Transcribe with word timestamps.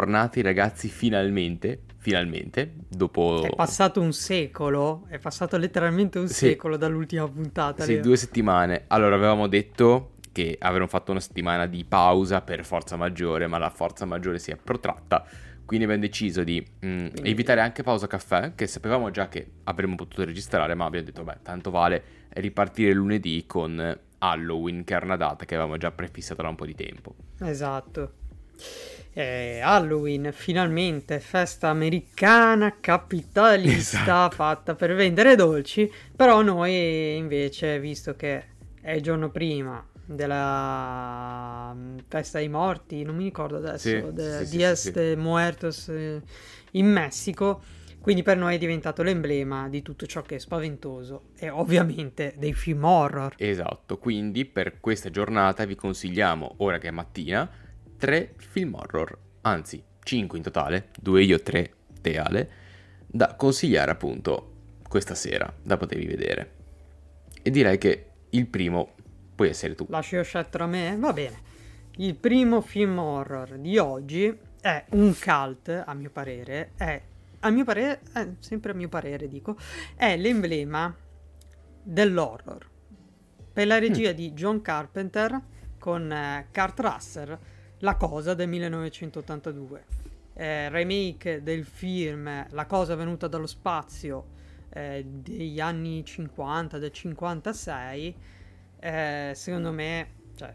Bentornati 0.00 0.40
ragazzi 0.40 0.88
finalmente, 0.88 1.82
finalmente, 1.98 2.72
dopo... 2.88 3.42
È 3.44 3.54
passato 3.54 4.00
un 4.00 4.14
secolo, 4.14 5.04
è 5.10 5.18
passato 5.18 5.58
letteralmente 5.58 6.18
un 6.18 6.26
Sì. 6.26 6.46
secolo 6.46 6.78
dall'ultima 6.78 7.28
puntata. 7.28 7.84
Sì, 7.84 7.92
Leo. 7.92 8.02
due 8.02 8.16
settimane. 8.16 8.84
Allora, 8.86 9.16
avevamo 9.16 9.46
detto 9.46 10.12
che 10.32 10.56
avremmo 10.58 10.86
fatto 10.86 11.10
una 11.10 11.20
settimana 11.20 11.66
di 11.66 11.84
pausa 11.84 12.40
per 12.40 12.64
forza 12.64 12.96
maggiore, 12.96 13.46
ma 13.46 13.58
la 13.58 13.68
forza 13.68 14.06
maggiore 14.06 14.38
si 14.38 14.50
è 14.50 14.56
protratta. 14.56 15.22
Quindi 15.66 15.84
abbiamo 15.84 16.02
deciso 16.02 16.44
di 16.44 16.60
mm, 16.62 16.78
Quindi- 17.08 17.30
evitare 17.30 17.60
anche 17.60 17.82
pausa 17.82 18.06
caffè, 18.06 18.54
che 18.54 18.66
sapevamo 18.66 19.10
già 19.10 19.28
che 19.28 19.46
avremmo 19.64 19.96
potuto 19.96 20.24
registrare, 20.24 20.74
ma 20.74 20.86
abbiamo 20.86 21.04
detto, 21.04 21.24
beh, 21.24 21.40
tanto 21.42 21.70
vale 21.70 22.02
ripartire 22.30 22.94
lunedì 22.94 23.44
con 23.46 23.98
Halloween, 24.16 24.82
che 24.82 24.94
era 24.94 25.04
una 25.04 25.16
data 25.16 25.44
che 25.44 25.56
avevamo 25.56 25.76
già 25.76 25.90
prefissata 25.90 26.40
da 26.40 26.48
un 26.48 26.56
po' 26.56 26.64
di 26.64 26.74
tempo. 26.74 27.14
Esatto. 27.40 28.12
Eh, 29.12 29.60
Halloween, 29.60 30.30
finalmente, 30.32 31.18
festa 31.20 31.68
americana 31.68 32.76
capitalista 32.80 34.00
Esatto. 34.02 34.34
fatta 34.36 34.74
per 34.74 34.94
vendere 34.94 35.34
dolci, 35.34 35.90
però 36.14 36.42
noi 36.42 37.16
invece, 37.16 37.80
visto 37.80 38.14
che 38.14 38.44
è 38.80 38.92
il 38.92 39.02
giorno 39.02 39.30
prima 39.30 39.84
della 40.06 41.72
mm, 41.74 41.98
festa 42.08 42.38
dei 42.38 42.48
morti, 42.48 43.02
non 43.02 43.16
mi 43.16 43.24
ricordo 43.24 43.56
adesso, 43.56 43.88
Sì, 43.88 44.04
de- 44.12 44.44
sì, 44.46 44.58
sì, 44.58 44.74
sì. 44.76 44.90
de 44.92 45.16
Muertos 45.16 45.88
eh, 45.88 46.20
in 46.72 46.86
Messico, 46.86 47.62
quindi 48.00 48.22
per 48.22 48.36
noi 48.36 48.54
è 48.54 48.58
diventato 48.58 49.02
l'emblema 49.02 49.68
di 49.68 49.82
tutto 49.82 50.06
ciò 50.06 50.22
che 50.22 50.36
è 50.36 50.38
spaventoso 50.38 51.30
e 51.38 51.50
ovviamente 51.50 52.34
dei 52.38 52.54
film 52.54 52.84
horror. 52.84 53.34
Esatto, 53.36 53.98
quindi 53.98 54.44
per 54.46 54.80
questa 54.80 55.10
giornata 55.10 55.64
vi 55.64 55.74
consigliamo, 55.74 56.54
ora 56.58 56.78
che 56.78 56.88
è 56.88 56.92
mattina, 56.92 57.48
tre 58.00 58.32
film 58.36 58.74
horror, 58.74 59.16
anzi 59.42 59.84
cinque 60.02 60.38
in 60.38 60.42
totale, 60.42 60.88
due 60.98 61.22
io, 61.22 61.40
tre 61.42 61.74
te 62.00 62.18
Ale, 62.18 62.50
da 63.06 63.34
consigliare 63.34 63.90
appunto 63.90 64.52
questa 64.88 65.14
sera, 65.14 65.52
da 65.62 65.76
potervi 65.76 66.06
vedere. 66.06 66.50
E 67.42 67.50
direi 67.50 67.76
che 67.76 68.06
il 68.30 68.46
primo 68.46 68.94
puoi 69.34 69.50
essere 69.50 69.74
tu. 69.74 69.86
Lasci 69.90 70.16
lo 70.16 70.22
scettro 70.22 70.64
a 70.64 70.66
me? 70.66 70.96
Va 70.98 71.12
bene. 71.12 71.48
Il 71.96 72.14
primo 72.14 72.62
film 72.62 72.98
horror 72.98 73.58
di 73.58 73.76
oggi 73.76 74.34
è 74.60 74.84
un 74.92 75.14
cult, 75.18 75.68
a 75.68 75.92
mio 75.92 76.10
parere, 76.10 76.70
è, 76.76 77.02
a 77.40 77.50
mio 77.50 77.64
parere, 77.64 78.00
eh, 78.14 78.34
sempre 78.38 78.72
a 78.72 78.74
mio 78.74 78.88
parere 78.88 79.28
dico, 79.28 79.58
è 79.94 80.16
l'emblema 80.16 80.94
dell'horror. 81.82 82.68
Per 83.52 83.66
la 83.66 83.78
regia 83.78 84.12
di 84.12 84.32
John 84.32 84.62
Carpenter 84.62 85.38
con 85.78 86.10
eh, 86.10 86.46
Kurt 86.50 86.80
Russell, 86.80 87.38
La 87.80 87.96
Cosa 87.96 88.34
del 88.34 88.48
1982. 88.48 89.84
Eh, 90.32 90.68
remake 90.70 91.42
del 91.42 91.64
film 91.64 92.46
La 92.50 92.64
Cosa 92.66 92.94
venuta 92.94 93.26
dallo 93.28 93.46
spazio 93.46 94.38
eh, 94.70 95.04
degli 95.04 95.60
anni 95.60 96.04
50, 96.04 96.78
del 96.78 96.92
56 96.92 98.16
eh, 98.80 99.32
secondo 99.34 99.72
me, 99.72 100.08
cioè, 100.36 100.52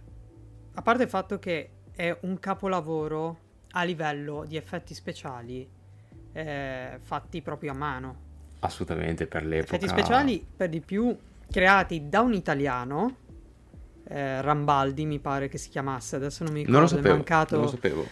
a 0.73 0.81
parte 0.81 1.03
il 1.03 1.09
fatto 1.09 1.37
che 1.37 1.69
è 1.91 2.17
un 2.21 2.39
capolavoro 2.39 3.39
a 3.71 3.83
livello 3.83 4.45
di 4.47 4.57
effetti 4.57 4.93
speciali 4.93 5.69
eh, 6.33 6.97
fatti 6.99 7.41
proprio 7.41 7.71
a 7.71 7.75
mano. 7.75 8.23
Assolutamente 8.59 9.27
per 9.27 9.45
l'epoca. 9.45 9.75
Effetti 9.75 9.87
speciali 9.87 10.45
per 10.55 10.69
di 10.69 10.81
più 10.81 11.15
creati 11.51 12.09
da 12.09 12.21
un 12.21 12.33
italiano, 12.33 13.17
eh, 14.07 14.41
Rambaldi 14.41 15.05
mi 15.05 15.19
pare 15.19 15.47
che 15.47 15.57
si 15.57 15.69
chiamasse, 15.69 16.15
adesso 16.15 16.43
non 16.43 16.53
mi 16.53 16.63
Non 16.63 16.73
lo 16.73 16.79
ricordo, 16.81 16.93
è 16.93 16.97
sapevo, 16.97 17.15
mancato, 17.15 17.55
non 17.55 17.63
lo 17.65 17.71
sapevo. 17.71 18.07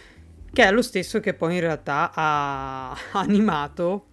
che 0.52 0.64
è 0.64 0.70
lo 0.72 0.82
stesso 0.82 1.20
che 1.20 1.34
poi 1.34 1.54
in 1.54 1.60
realtà 1.60 2.10
ha 2.14 2.96
animato 3.12 4.06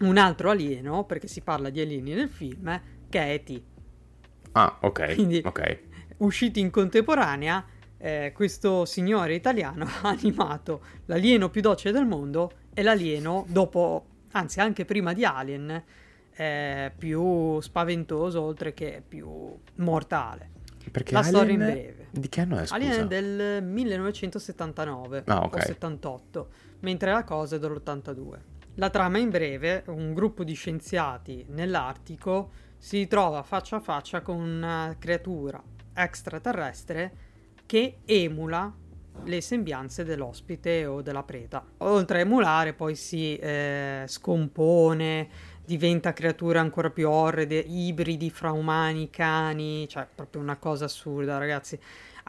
un 0.00 0.16
altro 0.16 0.50
alieno, 0.50 1.04
perché 1.04 1.26
si 1.26 1.40
parla 1.40 1.70
di 1.70 1.80
alieni 1.80 2.14
nel 2.14 2.28
film, 2.28 2.80
che 3.08 3.18
è 3.20 3.32
E.T. 3.32 3.62
Ah, 4.52 4.78
ok, 4.80 5.14
Quindi- 5.14 5.42
ok. 5.44 5.78
usciti 6.18 6.60
in 6.60 6.70
contemporanea, 6.70 7.64
eh, 7.98 8.30
questo 8.34 8.84
signore 8.84 9.34
italiano 9.34 9.84
ha 10.02 10.08
animato 10.08 10.80
l'alieno 11.06 11.50
più 11.50 11.60
docile 11.60 11.92
del 11.92 12.06
mondo 12.06 12.52
e 12.72 12.82
l'alieno 12.82 13.44
dopo, 13.48 14.06
anzi 14.32 14.60
anche 14.60 14.84
prima 14.84 15.12
di 15.12 15.24
Alien, 15.24 15.82
eh, 16.40 16.92
più 16.96 17.60
spaventoso 17.60 18.40
oltre 18.40 18.72
che 18.72 19.02
più 19.06 19.52
mortale. 19.76 20.50
Perché 20.90 21.12
La 21.14 21.22
storia 21.22 21.54
Alien- 21.54 21.60
in 21.60 21.66
breve. 21.74 22.06
Di 22.10 22.28
che 22.28 22.40
anno 22.40 22.56
è, 22.56 22.60
scusa? 22.60 22.74
Alien 22.74 23.00
è 23.00 23.06
del 23.06 23.62
1979 23.62 25.22
Ah, 25.26 25.42
ok. 25.42 25.54
o 25.54 25.60
78, 25.60 26.48
mentre 26.80 27.12
la 27.12 27.24
cosa 27.24 27.56
è 27.56 27.58
dell'82. 27.58 28.38
La 28.76 28.90
trama 28.90 29.18
in 29.18 29.30
breve, 29.30 29.82
un 29.88 30.14
gruppo 30.14 30.44
di 30.44 30.54
scienziati 30.54 31.44
nell'Artico 31.48 32.50
si 32.78 33.06
trova 33.08 33.42
faccia 33.42 33.76
a 33.76 33.80
faccia 33.80 34.20
con 34.20 34.38
una 34.40 34.94
creatura 34.98 35.60
extraterrestre 35.94 37.12
che 37.66 37.98
emula 38.04 38.72
le 39.24 39.40
sembianze 39.40 40.04
dell'ospite 40.04 40.86
o 40.86 41.02
della 41.02 41.24
preda. 41.24 41.64
Oltre 41.78 42.18
a 42.18 42.20
emulare, 42.20 42.72
poi 42.72 42.94
si 42.94 43.36
eh, 43.36 44.04
scompone, 44.06 45.28
diventa 45.68 46.12
creature 46.14 46.58
ancora 46.58 46.90
più 46.90 47.08
orride, 47.10 47.58
ibridi 47.58 48.30
fra 48.30 48.52
umani 48.52 49.10
cani, 49.10 49.86
cioè 49.88 50.08
proprio 50.12 50.40
una 50.40 50.56
cosa 50.56 50.86
assurda, 50.86 51.38
ragazzi. 51.38 51.78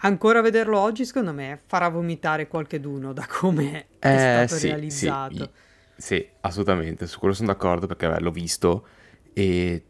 Ancora 0.01 0.41
vederlo 0.41 0.79
oggi, 0.79 1.05
secondo 1.05 1.33
me, 1.33 1.59
farà 1.65 1.89
vomitare 1.89 2.47
qualcheduno 2.47 3.13
da 3.13 3.25
come 3.27 3.87
è 3.99 4.15
Eh, 4.15 4.17
stato 4.17 4.57
sì, 4.57 4.67
realizzato. 4.67 5.51
Sì, 5.95 5.95
sì, 5.95 6.29
assolutamente, 6.41 7.07
su 7.07 7.19
quello 7.19 7.33
sono 7.33 7.47
d'accordo 7.47 7.87
perché 7.87 8.07
beh, 8.07 8.19
l'ho 8.19 8.31
visto 8.31 8.87
e 9.33 9.83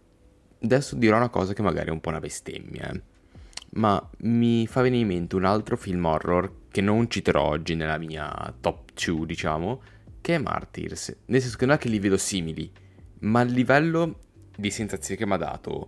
adesso 0.61 0.95
dirò 0.95 1.17
una 1.17 1.29
cosa 1.29 1.53
che 1.53 1.61
magari 1.61 1.89
è 1.89 1.91
un 1.91 2.01
po' 2.01 2.09
una 2.09 2.19
bestemmia, 2.19 2.89
eh. 2.91 3.01
ma 3.71 4.09
mi 4.19 4.67
fa 4.67 4.81
venire 4.81 5.01
in 5.01 5.07
mente 5.07 5.35
un 5.35 5.45
altro 5.45 5.77
film 5.77 6.05
horror 6.05 6.53
che 6.71 6.81
non 6.81 7.09
citerò 7.09 7.43
oggi 7.43 7.75
nella 7.75 7.97
mia 7.97 8.53
top 8.59 8.91
2, 8.93 9.25
diciamo, 9.25 9.81
che 10.21 10.35
è 10.35 10.37
Martyrs. 10.39 11.15
Nel 11.25 11.41
senso 11.41 11.57
che 11.57 11.65
non 11.65 11.75
è 11.75 11.77
che 11.77 11.89
li 11.89 11.99
vedo 11.99 12.17
simili, 12.17 12.71
ma 13.19 13.41
a 13.41 13.43
livello 13.43 14.27
di 14.55 14.71
sensazione 14.71 15.19
che 15.19 15.25
mi 15.25 15.33
ha 15.33 15.37
dato 15.37 15.87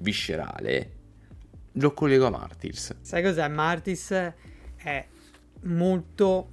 viscerale, 0.00 0.90
lo 1.72 1.92
collego 1.92 2.26
a 2.26 2.30
Martyrs. 2.30 2.96
Sai 3.00 3.22
cos'è? 3.22 3.48
Martis 3.48 4.10
è 4.10 5.06
molto 5.62 6.50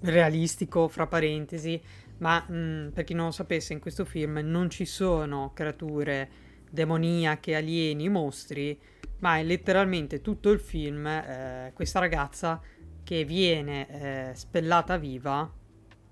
realistico, 0.00 0.88
fra 0.88 1.06
parentesi, 1.06 1.80
ma 2.18 2.40
mh, 2.40 2.90
per 2.92 3.04
chi 3.04 3.14
non 3.14 3.26
lo 3.26 3.30
sapesse, 3.32 3.72
in 3.72 3.80
questo 3.80 4.04
film 4.04 4.38
non 4.42 4.70
ci 4.70 4.84
sono 4.84 5.52
creature 5.54 6.46
demoniache, 6.70 7.54
alieni, 7.54 8.08
mostri, 8.08 8.78
ma 9.20 9.38
è 9.38 9.42
letteralmente 9.42 10.20
tutto 10.20 10.50
il 10.50 10.60
film 10.60 11.06
eh, 11.06 11.72
questa 11.74 11.98
ragazza 11.98 12.60
che 13.02 13.24
viene 13.24 14.30
eh, 14.30 14.34
spellata 14.34 14.96
viva 14.96 15.50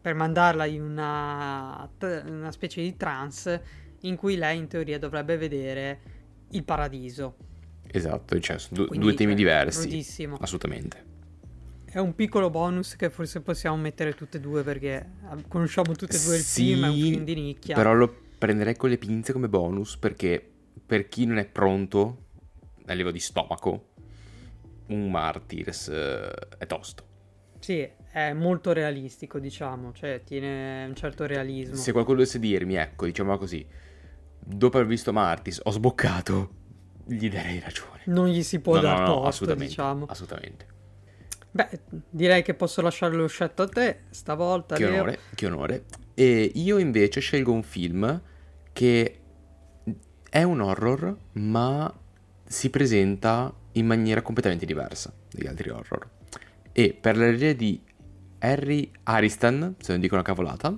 per 0.06 0.15
mandarla 0.15 0.67
in 0.67 0.83
una, 0.83 1.91
una 2.27 2.53
specie 2.53 2.81
di 2.81 2.97
trance 2.97 3.60
in 4.03 4.15
cui 4.15 4.36
lei 4.36 4.57
in 4.57 4.69
teoria 4.69 5.01
dovrebbe 5.01 5.36
vedere 5.36 6.01
il 6.51 6.63
paradiso. 6.63 7.34
Esatto, 7.89 8.39
cioè 8.39 8.57
du- 8.71 8.86
Quindi, 8.86 9.04
due 9.04 9.15
temi 9.15 9.33
cioè, 9.33 9.39
diversi. 9.41 9.80
crudissimo. 9.80 10.36
Assolutamente. 10.36 11.04
È 11.86 11.98
un 11.98 12.15
piccolo 12.15 12.51
bonus 12.51 12.95
che 12.95 13.10
forse 13.10 13.41
possiamo 13.41 13.77
mettere 13.78 14.15
tutte 14.15 14.36
e 14.36 14.41
due 14.41 14.63
perché 14.63 14.95
eh, 14.95 15.45
conosciamo 15.48 15.92
tutte 15.97 16.16
e 16.16 16.22
due 16.22 16.36
il 16.36 16.42
Sì, 16.42 16.63
film, 16.66 16.84
è 16.84 16.89
un 16.89 16.95
film 16.95 17.25
di 17.25 17.34
nicchia. 17.34 17.75
Però 17.75 17.92
lo 17.92 18.15
prenderei 18.39 18.77
con 18.77 18.89
le 18.91 18.98
pinze 18.98 19.33
come 19.33 19.48
bonus 19.48 19.97
perché 19.97 20.41
per 20.86 21.09
chi 21.09 21.27
non 21.27 21.39
è 21.39 21.47
pronto 21.47 22.27
a 22.86 22.92
livello 22.92 23.10
di 23.10 23.19
stomaco, 23.19 23.89
un 24.86 25.10
Martyrs 25.10 25.89
eh, 25.89 26.30
è 26.59 26.66
tosto. 26.66 27.15
Sì, 27.58 27.88
è 28.10 28.32
molto 28.32 28.72
realistico, 28.72 29.38
diciamo, 29.38 29.92
cioè 29.92 30.22
tiene 30.24 30.84
un 30.86 30.94
certo 30.94 31.26
realismo. 31.26 31.74
Se 31.74 31.92
qualcuno 31.92 32.18
dovesse 32.18 32.38
dirmi, 32.38 32.74
ecco, 32.76 33.06
diciamo 33.06 33.36
così, 33.38 33.66
dopo 34.38 34.76
aver 34.76 34.88
visto 34.88 35.12
Martyrs 35.12 35.60
ho 35.64 35.70
sboccato, 35.70 36.50
gli 37.06 37.28
darei 37.28 37.60
ragione. 37.60 38.03
Non 38.06 38.28
gli 38.28 38.42
si 38.42 38.60
può 38.60 38.74
No, 38.76 38.80
no, 38.80 38.86
dar 38.88 38.98
no, 39.00 39.06
torto, 39.06 39.28
assolutamente, 39.28 39.68
diciamo. 39.68 40.06
assolutamente. 40.06 40.66
Beh, 41.50 41.80
direi 42.10 42.42
che 42.42 42.54
posso 42.54 42.82
lasciare 42.82 43.14
lo 43.14 43.26
scelto 43.26 43.62
a 43.62 43.68
te 43.68 44.00
stavolta. 44.10 44.76
Che 44.76 44.84
Leo. 44.84 44.94
onore, 44.94 45.18
che 45.34 45.47
onore. 45.47 45.84
E 46.14 46.50
io 46.54 46.78
invece 46.78 47.20
scelgo 47.20 47.53
un 47.53 47.62
film 47.62 48.22
che 48.72 49.20
è 50.28 50.42
un 50.42 50.60
horror, 50.60 51.16
ma 51.32 51.92
si 52.44 52.68
presenta 52.70 53.53
in 53.72 53.86
maniera 53.86 54.20
completamente 54.22 54.66
diversa 54.66 55.12
dagli 55.30 55.47
altri 55.47 55.70
horror. 55.70 56.10
E 56.78 56.93
per 56.93 57.17
la 57.17 57.25
regia 57.25 57.55
di 57.55 57.81
Harry 58.41 58.91
Ariston, 59.05 59.77
se 59.78 59.93
non 59.93 60.01
dico 60.03 60.13
una 60.13 60.23
cavolata, 60.23 60.77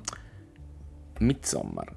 Midsommar. 1.18 1.92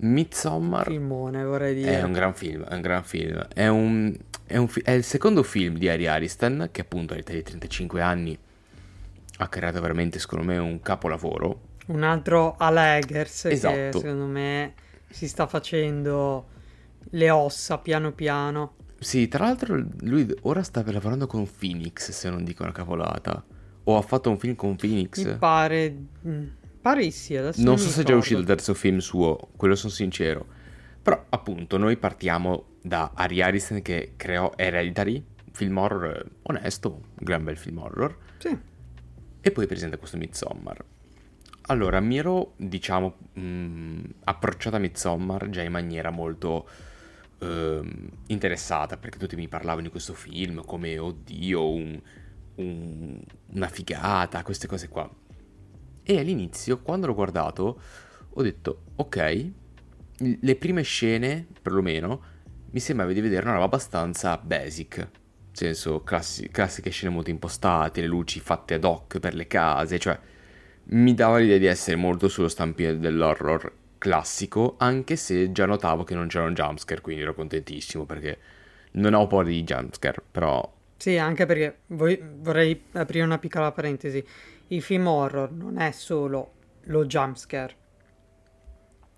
Midsommar 0.00 0.84
Filmone, 0.86 1.42
vorrei 1.42 1.74
dire. 1.74 1.98
è 1.98 2.02
un 2.02 2.12
gran 2.12 2.34
film, 2.34 2.64
è 2.64 2.74
un 2.74 2.82
gran 2.82 3.02
film. 3.04 3.38
È, 3.54 3.66
un, 3.68 4.14
è, 4.44 4.58
un 4.58 4.68
fi- 4.68 4.82
è 4.82 4.90
il 4.90 5.02
secondo 5.02 5.42
film 5.42 5.78
di 5.78 5.88
Harry 5.88 6.04
Ariston, 6.04 6.68
che 6.70 6.82
appunto 6.82 7.14
all'età 7.14 7.32
di 7.32 7.42
35 7.42 8.02
anni 8.02 8.38
ha 9.38 9.48
creato 9.48 9.80
veramente, 9.80 10.18
secondo 10.18 10.44
me, 10.44 10.58
un 10.58 10.82
capolavoro. 10.82 11.60
Un 11.86 12.02
altro 12.02 12.56
Alegers 12.58 13.46
Esatto. 13.46 13.74
che 13.74 13.90
secondo 13.92 14.26
me 14.26 14.74
si 15.08 15.26
sta 15.26 15.46
facendo 15.46 16.48
le 17.12 17.30
ossa 17.30 17.78
piano 17.78 18.12
piano. 18.12 18.74
Sì, 18.98 19.28
tra 19.28 19.44
l'altro 19.44 19.84
lui 20.00 20.26
ora 20.42 20.62
sta 20.62 20.82
lavorando 20.90 21.26
con 21.26 21.46
Phoenix, 21.50 22.10
se 22.10 22.30
non 22.30 22.44
dico 22.44 22.62
una 22.62 22.72
cavolata. 22.72 23.44
O 23.84 23.96
ha 23.96 24.02
fatto 24.02 24.30
un 24.30 24.38
film 24.38 24.54
con 24.54 24.76
Phoenix. 24.76 25.24
Mi 25.24 25.36
pare... 25.36 25.96
mm, 26.26 26.46
Pare 26.80 27.10
sì, 27.10 27.36
adesso 27.36 27.62
Non 27.62 27.74
mi 27.74 27.80
so 27.80 27.88
se 27.88 28.02
è 28.02 28.04
già 28.04 28.14
uscito 28.14 28.38
il 28.40 28.46
terzo 28.46 28.72
film 28.74 28.98
suo, 28.98 29.50
quello 29.56 29.74
sono 29.74 29.92
sincero. 29.92 30.46
Però, 31.02 31.24
appunto, 31.28 31.76
noi 31.78 31.96
partiamo 31.96 32.66
da 32.82 33.10
Ari 33.14 33.42
Aristen 33.42 33.82
che 33.82 34.14
creò 34.16 34.52
Hereditary, 34.56 35.24
film 35.52 35.76
horror 35.78 36.24
onesto, 36.42 36.90
un 36.92 37.02
gran 37.14 37.44
bel 37.44 37.56
film 37.56 37.78
horror, 37.78 38.16
Sì, 38.38 38.56
e 39.40 39.50
poi 39.52 39.66
presenta 39.66 39.98
questo 39.98 40.16
Midsommar. 40.16 40.84
Allora, 41.68 41.98
mi 42.00 42.18
ero, 42.18 42.54
diciamo, 42.56 43.16
mh, 43.32 44.00
approcciato 44.24 44.76
a 44.76 44.78
Midsommar 44.78 45.48
già 45.50 45.62
in 45.62 45.72
maniera 45.72 46.10
molto 46.10 46.68
ehm, 47.38 48.08
interessata, 48.28 48.96
perché 48.96 49.18
tutti 49.18 49.36
mi 49.36 49.48
parlavano 49.48 49.84
di 49.84 49.90
questo 49.90 50.14
film 50.14 50.64
come, 50.64 50.98
oddio, 50.98 51.70
un- 51.70 52.00
un- 52.56 53.22
una 53.52 53.68
figata, 53.68 54.42
queste 54.42 54.66
cose 54.66 54.88
qua. 54.88 55.10
E 56.02 56.18
all'inizio, 56.18 56.80
quando 56.82 57.06
l'ho 57.06 57.14
guardato, 57.14 57.80
ho 58.30 58.42
detto, 58.42 58.82
ok, 58.96 59.50
le 60.18 60.56
prime 60.56 60.82
scene, 60.82 61.46
perlomeno, 61.62 62.22
mi 62.70 62.80
sembrava 62.80 63.12
di 63.12 63.20
vedere 63.20 63.42
una 63.44 63.54
roba 63.54 63.66
abbastanza 63.66 64.36
basic. 64.38 64.96
Nel 64.98 65.10
senso, 65.52 66.02
classi- 66.02 66.48
classiche 66.50 66.90
scene 66.90 67.12
molto 67.12 67.30
impostate, 67.30 68.00
le 68.00 68.06
luci 68.06 68.40
fatte 68.40 68.74
ad 68.74 68.84
hoc 68.84 69.18
per 69.18 69.34
le 69.34 69.46
case, 69.46 69.98
cioè 69.98 70.18
mi 70.88 71.14
dava 71.14 71.38
l'idea 71.38 71.58
di 71.58 71.66
essere 71.66 71.96
molto 71.96 72.28
sullo 72.28 72.48
stampino 72.48 72.94
dell'horror 72.94 73.72
classico, 73.98 74.74
anche 74.78 75.16
se 75.16 75.52
già 75.52 75.66
notavo 75.66 76.04
che 76.04 76.14
non 76.14 76.26
c'erano 76.28 76.52
jumpscare, 76.52 77.00
quindi 77.00 77.22
ero 77.22 77.34
contentissimo 77.34 78.04
perché 78.04 78.38
non 78.92 79.14
ho 79.14 79.26
paura 79.26 79.46
di 79.48 79.62
jumpscare, 79.64 80.22
però 80.30 80.72
sì, 80.96 81.18
anche 81.18 81.44
perché 81.44 81.80
voi- 81.88 82.20
vorrei 82.40 82.84
aprire 82.92 83.24
una 83.24 83.38
piccola 83.38 83.70
parentesi. 83.72 84.24
Il 84.68 84.80
film 84.82 85.06
horror 85.06 85.50
non 85.52 85.76
è 85.78 85.90
solo 85.92 86.52
lo 86.84 87.04
jumpscare. 87.04 87.74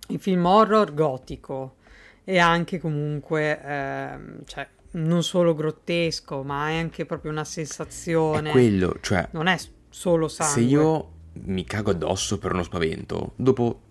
Il 0.09 0.19
film 0.19 0.45
horror 0.47 0.93
gotico 0.95 1.77
è 2.25 2.39
anche 2.39 2.79
comunque, 2.79 3.61
ehm, 3.63 4.45
cioè, 4.47 4.67
non 4.93 5.23
solo 5.23 5.55
grottesco, 5.55 6.43
ma 6.43 6.71
è 6.71 6.77
anche 6.79 7.07
proprio 7.07 7.31
una 7.31 7.43
è 7.43 7.45
sensazione. 7.45 8.51
quello, 8.51 8.97
cioè 9.01 9.29
Non 9.33 9.47
è 9.47 9.57
solo 9.91 10.29
sangue. 10.29 10.55
se 10.55 10.61
io 10.69 11.13
mi 11.45 11.65
cago 11.65 11.91
addosso 11.91 12.39
per 12.39 12.53
uno 12.53 12.63
spavento, 12.63 13.33
dopo 13.37 13.83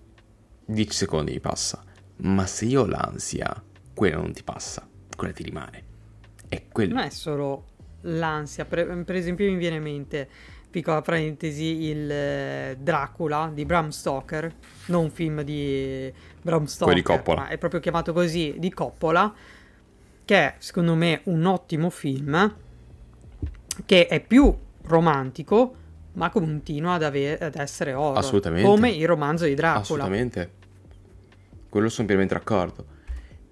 10 0.69 0.91
secondi 0.91 1.31
mi 1.31 1.39
passa, 1.39 1.81
ma 2.17 2.45
se 2.45 2.65
io 2.65 2.81
ho 2.81 2.85
l'ansia, 2.85 3.63
quella 3.93 4.17
non 4.17 4.33
ti 4.33 4.43
passa, 4.43 4.87
quella 5.15 5.33
ti 5.33 5.43
rimane. 5.43 5.83
È 6.49 6.63
quello. 6.69 6.95
Non 6.95 7.03
è 7.03 7.09
solo 7.09 7.65
l'ansia, 8.01 8.65
per, 8.65 9.03
per 9.03 9.15
esempio 9.15 9.49
mi 9.49 9.55
viene 9.55 9.77
in 9.77 9.81
mente, 9.81 10.27
piccola 10.69 11.01
parentesi, 11.01 11.83
il 11.83 12.11
eh, 12.11 12.77
Dracula 12.79 13.49
di 13.53 13.65
Bram 13.65 13.89
Stoker, 13.89 14.53
non 14.87 15.05
un 15.05 15.11
film 15.11 15.41
di 15.41 16.11
Bram 16.41 16.65
Stoker, 16.65 16.93
di 16.93 17.01
Coppola. 17.01 17.41
ma 17.43 17.47
è 17.47 17.57
proprio 17.57 17.79
chiamato 17.79 18.11
così, 18.11 18.55
di 18.57 18.69
Coppola, 18.69 19.33
che 20.25 20.35
è 20.35 20.55
secondo 20.57 20.95
me 20.95 21.21
un 21.25 21.45
ottimo 21.45 21.89
film, 21.89 22.55
che 23.85 24.07
è 24.07 24.19
più 24.19 24.53
romantico, 24.83 25.75
ma 26.13 26.29
continua 26.29 26.95
ad, 26.95 27.03
ave- 27.03 27.37
ad 27.37 27.55
essere 27.55 27.93
horror, 27.93 28.17
Assolutamente. 28.17 28.67
come 28.67 28.89
il 28.89 29.07
romanzo 29.07 29.45
di 29.45 29.53
Dracula. 29.53 29.81
Assolutamente. 29.81 30.55
Quello 31.69 31.89
sono 31.89 32.07
pienamente 32.07 32.35
d'accordo. 32.35 32.85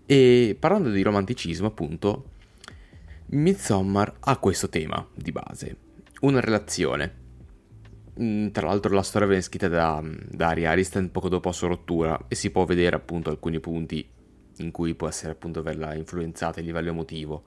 E 0.06 0.56
parlando 0.60 0.90
di 0.90 1.02
romanticismo, 1.02 1.68
appunto, 1.68 2.32
Midsommar 3.28 4.14
ha 4.20 4.38
questo 4.38 4.70
tema 4.70 5.06
di 5.14 5.32
base. 5.32 5.78
Una 6.22 6.40
relazione. 6.40 7.24
Mm, 8.22 8.50
Tra 8.50 8.68
l'altro 8.68 8.94
la 8.94 9.02
storia 9.02 9.28
viene 9.28 9.42
scritta 9.42 9.68
da, 9.68 10.02
da 10.30 10.50
Ari 10.50 10.66
Ariston 10.66 11.12
poco 11.12 11.28
dopo 11.28 11.50
la 11.50 11.54
sua 11.54 11.70
rottura 11.70 12.26
e 12.28 12.36
si 12.36 12.52
può 12.52 12.64
vedere 12.66 12.96
appunto 12.96 13.30
alcuni 13.30 13.60
punti 13.60 14.08
in 14.58 14.72
cui 14.72 14.96
può 14.96 15.08
essere 15.08 15.34
appunto 15.34 15.60
averla 15.60 15.96
influenzata 15.96 16.60
a 16.60 16.64
livello 16.64 16.90
emotivo. 16.90 17.44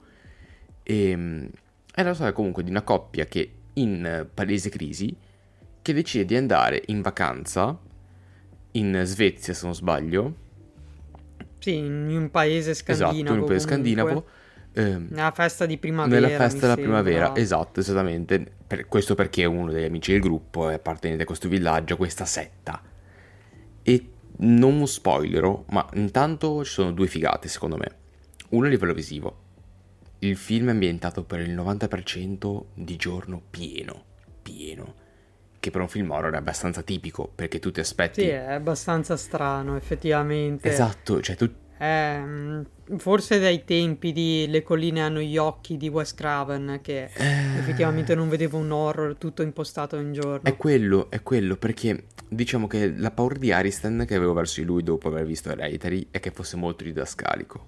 E, 0.83 1.15
mm, 1.15 1.45
è 1.93 2.03
la 2.03 2.13
storia 2.13 2.33
comunque 2.33 2.63
di 2.63 2.69
una 2.69 2.83
coppia 2.83 3.25
che 3.25 3.51
in 3.73 4.05
eh, 4.05 4.25
palese 4.25 4.69
crisi 4.69 5.15
che 5.81 5.93
decide 5.93 6.25
di 6.25 6.35
andare 6.35 6.83
in 6.87 7.01
vacanza 7.01 7.79
in 8.71 9.01
Svezia 9.05 9.53
se 9.53 9.65
non 9.65 9.73
sbaglio 9.73 10.47
Sì, 11.59 11.75
in 11.75 12.15
un 12.15 12.29
paese 12.31 12.73
scandinavo. 12.73 13.13
esatto 13.13 13.33
in 13.33 13.39
un 13.41 13.45
paese 13.47 13.65
scandinavo 13.67 14.25
ehm, 14.73 15.07
Nella 15.09 15.31
festa 15.31 15.65
di 15.65 15.77
primavera. 15.77 16.15
nella 16.27 16.37
festa 16.37 16.59
della 16.61 16.73
sembra. 16.75 17.01
primavera 17.01 17.35
esatto 17.35 17.79
esattamente 17.81 18.51
Per- 18.65 18.87
questo 18.87 19.15
perché 19.15 19.45
uno 19.45 19.71
degli 19.71 19.83
amici 19.85 20.11
del 20.11 20.21
gruppo 20.21 20.69
è 20.69 20.75
appartenente 20.75 21.23
a 21.23 21.25
questo 21.25 21.47
villaggio 21.49 21.95
a 21.95 21.97
questa 21.97 22.25
setta 22.25 22.81
e 23.83 24.09
non 24.41 24.87
spoilerò 24.87 25.65
ma 25.69 25.87
intanto 25.95 26.63
ci 26.63 26.71
sono 26.71 26.91
due 26.93 27.07
figate 27.07 27.47
secondo 27.49 27.75
me 27.77 27.91
uno 28.49 28.65
a 28.67 28.69
livello 28.69 28.93
visivo 28.93 29.47
il 30.19 30.35
film 30.37 30.67
è 30.67 30.71
ambientato 30.71 31.23
per 31.23 31.39
il 31.41 31.53
90% 31.55 32.63
di 32.73 32.95
giorno 32.95 33.41
pieno 33.49 34.03
pieno 34.41 34.93
che 35.59 35.71
per 35.71 35.81
un 35.81 35.87
film 35.89 36.09
horror 36.11 36.33
è 36.33 36.37
abbastanza 36.37 36.81
tipico 36.81 37.29
perché 37.33 37.59
tu 37.59 37.71
ti 37.71 37.79
aspetti 37.79 38.21
Sì, 38.21 38.27
è 38.27 38.53
abbastanza 38.53 39.17
strano, 39.17 39.75
effettivamente. 39.75 40.69
esatto 40.69 41.21
cioè 41.21 41.35
tu 41.35 41.49
Ehm, 41.81 42.65
forse 42.97 43.39
dai 43.39 43.63
tempi 43.63 44.11
di 44.11 44.47
Le 44.49 44.63
colline 44.63 45.01
hanno 45.01 45.21
gli 45.21 45.37
occhi 45.37 45.77
di 45.77 45.87
Wes 45.87 46.13
Craven, 46.13 46.79
che 46.81 47.03
Eh. 47.05 47.57
effettivamente 47.57 48.15
non 48.15 48.27
vedevo 48.27 48.57
un 48.57 48.69
horror 48.71 49.15
tutto 49.15 49.43
impostato 49.43 49.95
in 49.95 50.11
giorno. 50.11 50.41
È 50.43 50.57
quello, 50.57 51.09
è 51.09 51.23
quello, 51.23 51.55
perché 51.55 52.07
diciamo 52.27 52.67
che 52.67 52.93
la 52.97 53.11
paura 53.11 53.37
di 53.37 53.53
Ariston 53.53 54.03
che 54.05 54.15
avevo 54.15 54.33
verso 54.33 54.59
di 54.59 54.65
lui 54.65 54.83
dopo 54.83 55.07
aver 55.07 55.25
visto 55.25 55.49
Hereditary 55.49 56.07
è 56.11 56.19
che 56.19 56.31
fosse 56.31 56.57
molto 56.57 56.83
didascalico. 56.83 57.65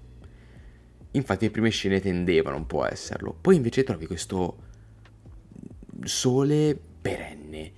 Infatti 1.12 1.46
le 1.46 1.50
prime 1.50 1.70
scene 1.70 1.98
tendevano 1.98 2.56
un 2.56 2.66
po' 2.66 2.82
a 2.82 2.90
esserlo. 2.92 3.34
Poi 3.40 3.56
invece 3.56 3.82
trovi 3.82 4.06
questo 4.06 4.56
sole 6.04 6.78
perenne 7.00 7.72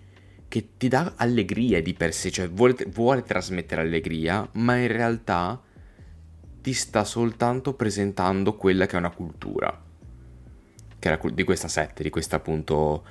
che 0.54 0.68
ti 0.76 0.86
dà 0.86 1.14
allegria 1.16 1.82
di 1.82 1.94
per 1.94 2.14
sé, 2.14 2.30
cioè 2.30 2.48
vuole, 2.48 2.76
vuole 2.86 3.24
trasmettere 3.24 3.80
allegria, 3.80 4.48
ma 4.52 4.76
in 4.76 4.86
realtà 4.86 5.60
ti 6.62 6.72
sta 6.72 7.02
soltanto 7.02 7.74
presentando 7.74 8.54
quella 8.54 8.86
che 8.86 8.94
è 8.94 9.00
una 9.00 9.10
cultura. 9.10 9.82
Che 10.96 11.18
cul- 11.18 11.34
di 11.34 11.42
questa 11.42 11.66
setta, 11.66 12.04
di 12.04 12.10
questa 12.10 12.36
appunto... 12.36 13.04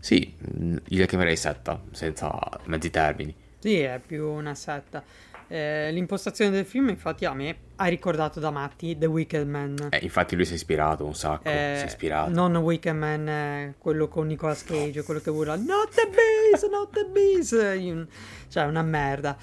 Sì, 0.00 0.34
mh, 0.36 0.76
io 0.88 0.98
la 0.98 1.06
chiamerei 1.06 1.36
setta, 1.36 1.80
senza 1.92 2.36
mezzi 2.64 2.90
termini. 2.90 3.32
Sì, 3.60 3.78
è 3.78 4.00
più 4.04 4.28
una 4.28 4.56
setta. 4.56 5.04
Eh, 5.52 5.90
l'impostazione 5.90 6.52
del 6.52 6.64
film, 6.64 6.90
infatti, 6.90 7.24
a 7.24 7.34
me 7.34 7.56
ha 7.76 7.86
ricordato 7.86 8.38
da 8.38 8.52
matti 8.52 8.96
The 8.96 9.06
Wicked 9.06 9.48
Man. 9.48 9.88
Eh, 9.90 9.98
infatti 10.02 10.36
lui 10.36 10.44
si 10.44 10.52
è 10.52 10.54
ispirato 10.54 11.04
un 11.04 11.14
sacco, 11.14 11.48
Eh, 11.48 11.74
si 11.78 11.82
è 11.82 11.86
ispirato. 11.86 12.30
Non 12.30 12.54
Wicked 12.54 12.94
Man, 12.94 13.28
eh, 13.28 13.74
quello 13.76 14.06
con 14.06 14.28
Nicolas 14.28 14.62
Cage, 14.62 15.02
quello 15.02 15.18
che 15.18 15.30
urla 15.30 15.56
Not 15.56 15.92
the 15.92 16.08
bees, 16.08 16.62
not 16.70 16.92
the 16.92 17.04
bees. 17.10 17.50
Io- 17.50 18.06
Cioè, 18.48 18.64
una 18.66 18.82
merda. 18.82 19.36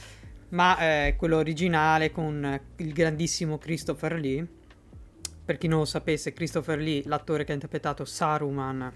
Ma 0.49 0.77
eh, 0.77 1.15
quello 1.17 1.35
originale 1.35 2.09
con 2.11 2.41
eh, 2.45 2.61
il 2.77 2.93
grandissimo 2.93 3.57
Christopher 3.57 4.13
Lee. 4.13 4.47
Per 5.43 5.57
chi 5.57 5.67
non 5.67 5.79
lo 5.79 5.85
sapesse, 5.85 6.31
Christopher 6.31 6.77
Lee, 6.79 7.03
l'attore 7.05 7.43
che 7.43 7.51
ha 7.51 7.55
interpretato 7.55 8.05
Saruman 8.05 8.93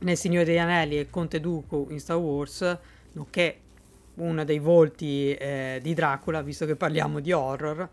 nel 0.00 0.16
Signore 0.18 0.44
degli 0.44 0.58
Anelli 0.58 0.98
e 0.98 1.08
Conte 1.08 1.40
Dooku 1.40 1.86
in 1.90 2.00
Star 2.00 2.18
Wars, 2.18 2.78
nonché 3.12 3.60
uno 4.18 4.44
dei 4.44 4.58
volti 4.58 5.32
eh, 5.34 5.80
di 5.82 5.94
Dracula, 5.94 6.42
visto 6.42 6.66
che 6.66 6.76
parliamo 6.76 7.20
di 7.20 7.32
horror. 7.32 7.88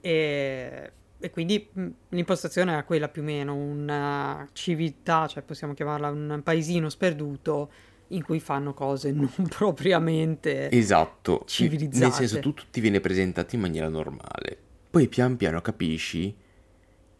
E, 0.00 0.92
e 1.18 1.30
quindi 1.30 1.68
mh, 1.72 1.86
l'impostazione 2.10 2.72
era 2.72 2.84
quella 2.84 3.08
più 3.08 3.22
o 3.22 3.24
meno, 3.24 3.54
una 3.54 4.48
civiltà, 4.52 5.26
cioè 5.26 5.42
possiamo 5.42 5.74
chiamarla 5.74 6.10
un 6.10 6.40
paesino 6.42 6.88
sperduto 6.88 7.70
in 8.08 8.22
cui 8.22 8.40
fanno 8.40 8.74
cose 8.74 9.10
non 9.12 9.30
propriamente... 9.48 10.70
Esatto, 10.70 11.44
civilizzate. 11.46 12.04
nel 12.04 12.12
senso 12.12 12.40
tutto 12.40 12.64
ti 12.70 12.80
viene 12.80 13.00
presentato 13.00 13.54
in 13.54 13.60
maniera 13.60 13.88
normale. 13.88 14.58
Poi 14.90 15.08
pian 15.08 15.36
piano 15.36 15.60
capisci 15.60 16.36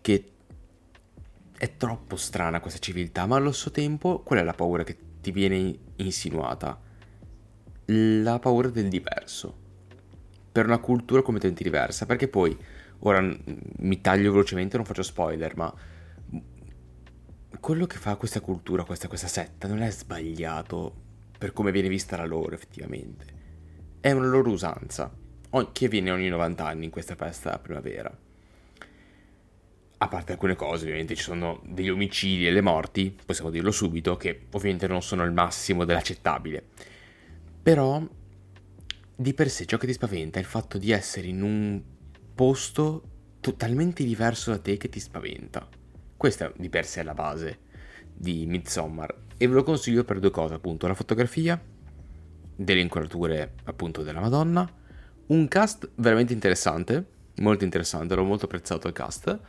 che 0.01 0.25
è 1.57 1.77
troppo 1.77 2.17
strana 2.17 2.61
questa 2.61 2.81
civiltà, 2.81 3.25
ma 3.27 3.37
allo 3.37 3.53
stesso 3.53 3.71
tempo 3.71 4.21
qual 4.21 4.41
è 4.41 4.43
la 4.43 4.53
paura 4.53 4.83
che 4.85 4.97
ti 5.21 5.31
viene 5.31 5.79
insinuata? 5.97 6.79
La 7.87 8.39
paura 8.39 8.69
del 8.69 8.89
diverso. 8.89 9.61
Per 10.53 10.67
una 10.67 10.79
cultura 10.79 11.23
completamente 11.23 11.65
diversa, 11.65 12.07
perché 12.07 12.29
poi, 12.29 12.57
ora 13.01 13.21
mi 13.79 14.01
taglio 14.01 14.31
velocemente, 14.31 14.77
non 14.77 14.87
faccio 14.87 15.03
spoiler, 15.03 15.57
ma 15.57 15.75
quello 17.59 17.87
che 17.87 17.97
fa 17.97 18.17
questa 18.17 18.41
cultura, 18.41 18.85
questa, 18.85 19.09
questa 19.09 19.29
setta, 19.29 19.69
non 19.69 19.83
è 19.83 19.91
sbagliato 19.91 20.95
per 21.39 21.53
come 21.53 21.73
viene 21.73 21.89
vista 21.89 22.17
la 22.17 22.25
loro 22.25 22.55
effettivamente. 22.55 23.25
È 24.01 24.11
una 24.11 24.27
loro 24.27 24.51
usanza, 24.51 25.13
che 25.73 25.89
viene 25.89 26.11
ogni 26.11 26.29
90 26.29 26.67
anni 26.67 26.85
in 26.85 26.91
questa 26.91 27.15
festa 27.15 27.59
primavera. 27.59 28.17
A 29.99 30.09
parte 30.09 30.33
alcune 30.33 30.57
cose, 30.57 30.85
ovviamente 30.85 31.15
ci 31.15 31.23
sono 31.23 31.61
degli 31.65 31.89
omicidi 31.89 32.47
e 32.47 32.51
le 32.51 32.61
morti, 32.61 33.17
possiamo 33.25 33.51
dirlo 33.51 33.71
subito, 33.71 34.17
che 34.17 34.47
ovviamente 34.51 34.89
non 34.89 35.03
sono 35.03 35.25
il 35.25 35.33
massimo 35.33 35.85
dell'accettabile. 35.85 36.65
Però, 37.63 38.05
di 39.15 39.35
per 39.35 39.49
sé 39.49 39.67
ciò 39.67 39.77
che 39.79 39.87
ti 39.87 39.93
spaventa 39.93 40.39
è 40.39 40.41
il 40.41 40.49
fatto 40.49 40.79
di 40.79 40.91
essere 40.91 41.29
in 41.29 41.43
un 41.43 41.81
posto 42.35 43.03
totalmente 43.39 44.03
diverso 44.03 44.51
da 44.51 44.59
te 44.59 44.77
che 44.77 44.89
ti 44.89 44.99
spaventa. 44.99 45.69
Questa 46.17 46.53
di 46.57 46.69
per 46.69 46.85
sé 46.85 47.01
è 47.01 47.05
la 47.05 47.15
base 47.15 47.59
di 48.13 48.47
Midsommar. 48.47 49.15
E 49.37 49.47
ve 49.47 49.55
lo 49.55 49.63
consiglio 49.63 50.05
per 50.05 50.19
due 50.19 50.31
cose, 50.31 50.55
appunto, 50.55 50.89
la 50.89 50.95
fotografia, 50.95 51.61
delle 52.55 52.81
inquadrature 52.81 53.55
appunto 53.65 54.03
della 54.03 54.21
Madonna, 54.21 54.69
un 55.27 55.49
cast 55.49 55.89
veramente 55.97 56.33
interessante, 56.33 57.07
molto 57.37 57.65
interessante, 57.65 58.15
l'ho 58.15 58.25
molto 58.25 58.47
apprezzato 58.47 58.89
il 58.89 58.93
cast, 58.93 59.41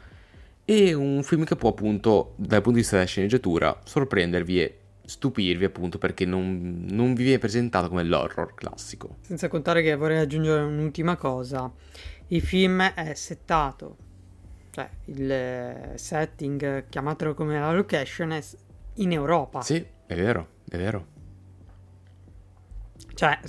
e 0.66 0.94
un 0.94 1.24
film 1.24 1.44
che 1.44 1.56
può 1.56 1.70
appunto, 1.70 2.36
dal 2.38 2.62
punto 2.62 2.72
di 2.72 2.80
vista 2.80 2.96
della 2.96 3.08
sceneggiatura, 3.08 3.82
sorprendervi 3.84 4.62
e 4.62 4.78
stupirvi 5.06 5.66
appunto 5.66 5.98
perché 5.98 6.26
non, 6.26 6.86
non 6.90 7.14
vi 7.14 7.24
viene 7.24 7.40
presentato 7.40 7.90
come 7.90 8.04
l'horror 8.04 8.54
classico. 8.56 9.18
Senza 9.22 9.48
contare 9.48 9.82
che 9.82 9.96
vorrei 9.96 10.20
aggiungere 10.20 10.64
un'ultima 10.64 11.16
cosa, 11.16 11.72
il 12.28 12.42
film 12.42 12.82
è 12.82 13.14
settato 13.14 13.98
cioè 14.74 14.90
il 15.06 15.32
eh, 15.32 15.92
setting, 15.98 16.90
chiamatelo 16.90 17.36
come 17.36 17.60
la 17.60 17.72
location, 17.72 18.32
è 18.32 18.42
in 18.96 19.12
Europa. 19.12 19.62
Sì, 19.62 19.86
è 20.08 20.16
vero, 20.16 20.48
è 20.68 20.78
vero. 20.78 21.08
Cioè, 23.14 23.40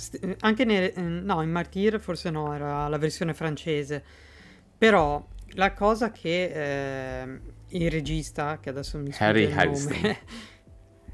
anche 0.41 0.65
nel, 0.65 0.93
no, 1.01 1.41
in 1.41 1.49
Martyr 1.49 1.99
forse 1.99 2.29
no, 2.29 2.53
era 2.53 2.87
la 2.87 2.97
versione 2.99 3.33
francese. 3.33 4.03
Però 4.77 5.27
la 5.53 5.73
cosa 5.73 6.11
che 6.11 7.23
eh, 7.23 7.39
il 7.69 7.89
regista, 7.89 8.59
che 8.59 8.69
adesso 8.69 8.99
mi 8.99 9.11
sfugge 9.11 9.39
il 9.39 9.55
nome, 9.55 10.17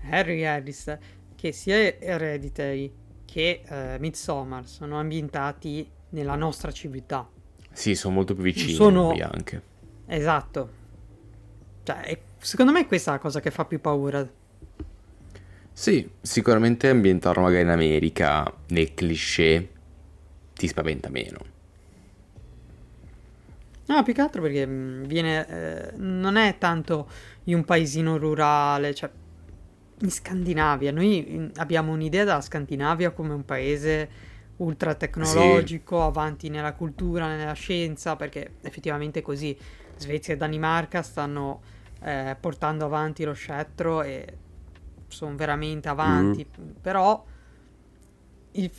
Harry 0.09 0.43
Harris, 0.43 0.97
che 1.35 1.51
sia 1.51 1.99
Hereditary 1.99 2.91
che 3.25 3.61
eh, 3.65 3.97
Midsommar 3.99 4.67
sono 4.67 4.99
ambientati 4.99 5.89
nella 6.09 6.35
nostra 6.35 6.71
civiltà. 6.71 7.27
Sì, 7.71 7.95
sono 7.95 8.15
molto 8.15 8.33
più 8.33 8.43
vicini 8.43 8.73
sono... 8.73 9.11
anche. 9.11 9.61
Esatto. 10.07 10.69
Cioè, 11.83 12.19
secondo 12.37 12.71
me 12.71 12.81
è 12.81 12.87
questa 12.87 13.11
la 13.11 13.19
cosa 13.19 13.39
che 13.39 13.51
fa 13.51 13.65
più 13.65 13.79
paura. 13.79 14.29
Sì, 15.71 16.09
sicuramente 16.19 16.89
ambientarlo 16.89 17.41
magari 17.41 17.63
in 17.63 17.69
America, 17.69 18.53
nel 18.67 18.93
cliché, 18.93 19.69
ti 20.53 20.67
spaventa 20.67 21.09
meno. 21.09 21.39
No, 23.85 24.03
più 24.03 24.13
che 24.13 24.21
altro 24.21 24.41
perché 24.41 24.67
mm, 24.67 25.03
viene, 25.03 25.47
eh, 25.47 25.91
non 25.97 26.35
è 26.35 26.57
tanto 26.57 27.09
in 27.45 27.55
un 27.55 27.65
paesino 27.65 28.17
rurale, 28.17 28.93
cioè 28.93 29.09
in 30.01 30.11
Scandinavia. 30.11 30.91
Noi 30.91 31.51
abbiamo 31.55 31.91
un'idea 31.91 32.23
della 32.23 32.41
Scandinavia 32.41 33.11
come 33.11 33.33
un 33.33 33.45
paese 33.45 34.09
ultra 34.57 34.93
tecnologico, 34.93 35.97
sì. 35.97 36.03
avanti 36.03 36.49
nella 36.49 36.73
cultura, 36.73 37.35
nella 37.35 37.53
scienza, 37.53 38.15
perché 38.15 38.53
effettivamente 38.61 39.19
è 39.19 39.21
così. 39.21 39.57
Svezia 39.97 40.33
e 40.33 40.37
Danimarca 40.37 41.03
stanno 41.03 41.61
eh, 42.01 42.35
portando 42.39 42.85
avanti 42.85 43.23
lo 43.23 43.33
scettro 43.33 44.01
e 44.01 44.37
sono 45.07 45.35
veramente 45.35 45.89
avanti, 45.89 46.45
mm. 46.45 46.69
però 46.81 47.23
il, 48.53 48.71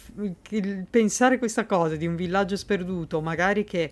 il, 0.51 0.87
pensare 0.89 1.39
questa 1.39 1.67
cosa 1.67 1.97
di 1.97 2.07
un 2.07 2.17
villaggio 2.17 2.57
sperduto, 2.57 3.21
magari 3.21 3.65
che 3.65 3.91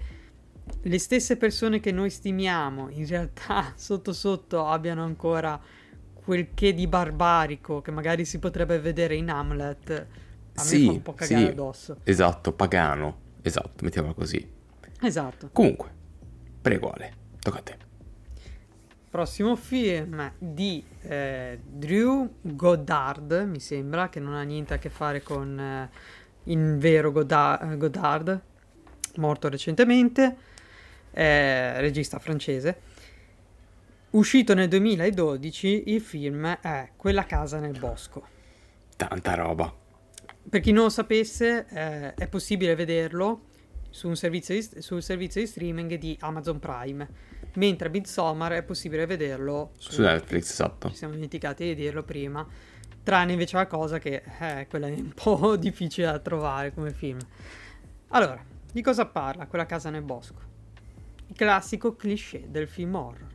le 0.82 0.98
stesse 0.98 1.36
persone 1.36 1.80
che 1.80 1.92
noi 1.92 2.10
stimiamo 2.10 2.88
in 2.90 3.06
realtà 3.06 3.72
sotto 3.76 4.12
sotto 4.12 4.66
abbiano 4.66 5.04
ancora 5.04 5.60
quel 6.30 6.54
che 6.54 6.72
di 6.72 6.86
barbarico 6.86 7.80
che 7.80 7.90
magari 7.90 8.24
si 8.24 8.38
potrebbe 8.38 8.78
vedere 8.78 9.16
in 9.16 9.30
Hamlet, 9.30 10.06
a 10.54 10.60
sì, 10.60 10.78
me 10.78 10.84
fa 10.84 10.92
un 10.92 11.02
po' 11.02 11.14
cagare 11.14 11.44
sì, 11.44 11.50
addosso. 11.50 11.96
Esatto, 12.04 12.52
pagano, 12.52 13.18
esatto, 13.42 13.82
mettiamola 13.82 14.14
così. 14.14 14.48
Esatto. 15.00 15.48
Comunque, 15.52 15.90
prego 16.62 16.92
Ale. 16.92 17.12
Tocca 17.40 17.58
a 17.58 17.62
te. 17.62 17.76
Prossimo 19.10 19.56
film 19.56 20.32
di 20.38 20.84
eh, 21.02 21.58
Drew 21.64 22.32
Goddard, 22.42 23.48
mi 23.48 23.58
sembra, 23.58 24.08
che 24.08 24.20
non 24.20 24.34
ha 24.34 24.42
niente 24.44 24.74
a 24.74 24.78
che 24.78 24.88
fare 24.88 25.24
con 25.24 25.58
eh, 25.58 25.90
il 26.44 26.76
vero 26.78 27.10
Goddard, 27.10 27.76
Goddard, 27.76 28.40
morto 29.16 29.48
recentemente, 29.48 30.36
eh, 31.10 31.80
regista 31.80 32.20
francese. 32.20 32.82
Uscito 34.12 34.54
nel 34.54 34.66
2012, 34.66 35.84
il 35.86 36.00
film 36.00 36.44
è 36.60 36.90
Quella 36.96 37.24
casa 37.26 37.60
nel 37.60 37.78
bosco. 37.78 38.26
Tanta 38.96 39.34
roba. 39.34 39.72
Per 40.48 40.60
chi 40.60 40.72
non 40.72 40.84
lo 40.84 40.90
sapesse, 40.90 41.66
eh, 41.68 42.14
è 42.14 42.26
possibile 42.26 42.74
vederlo 42.74 43.42
su 43.88 44.12
servizio 44.14 44.56
di, 44.56 44.82
sul 44.82 45.00
servizio 45.00 45.40
di 45.40 45.46
streaming 45.46 45.94
di 45.94 46.16
Amazon 46.22 46.58
Prime, 46.58 47.08
mentre 47.54 47.88
Midsommar 47.88 48.50
è 48.50 48.62
possibile 48.64 49.06
vederlo 49.06 49.70
su, 49.76 49.92
su 49.92 50.02
Netflix, 50.02 50.50
esatto. 50.50 50.88
Ci 50.88 50.96
siamo 50.96 51.14
dimenticati 51.14 51.62
di 51.66 51.76
dirlo 51.76 52.02
prima, 52.02 52.44
tranne 53.04 53.30
invece 53.30 53.58
la 53.58 53.68
cosa 53.68 54.00
che 54.00 54.24
eh, 54.40 54.66
quella 54.68 54.88
è 54.88 54.90
un 54.90 55.12
po' 55.14 55.54
difficile 55.54 56.06
da 56.06 56.18
trovare 56.18 56.74
come 56.74 56.92
film. 56.92 57.20
Allora, 58.08 58.44
di 58.72 58.82
cosa 58.82 59.06
parla 59.06 59.46
quella 59.46 59.66
casa 59.66 59.88
nel 59.88 60.02
bosco? 60.02 60.40
Il 61.28 61.36
classico 61.36 61.94
cliché 61.94 62.46
del 62.48 62.66
film 62.66 62.96
horror. 62.96 63.29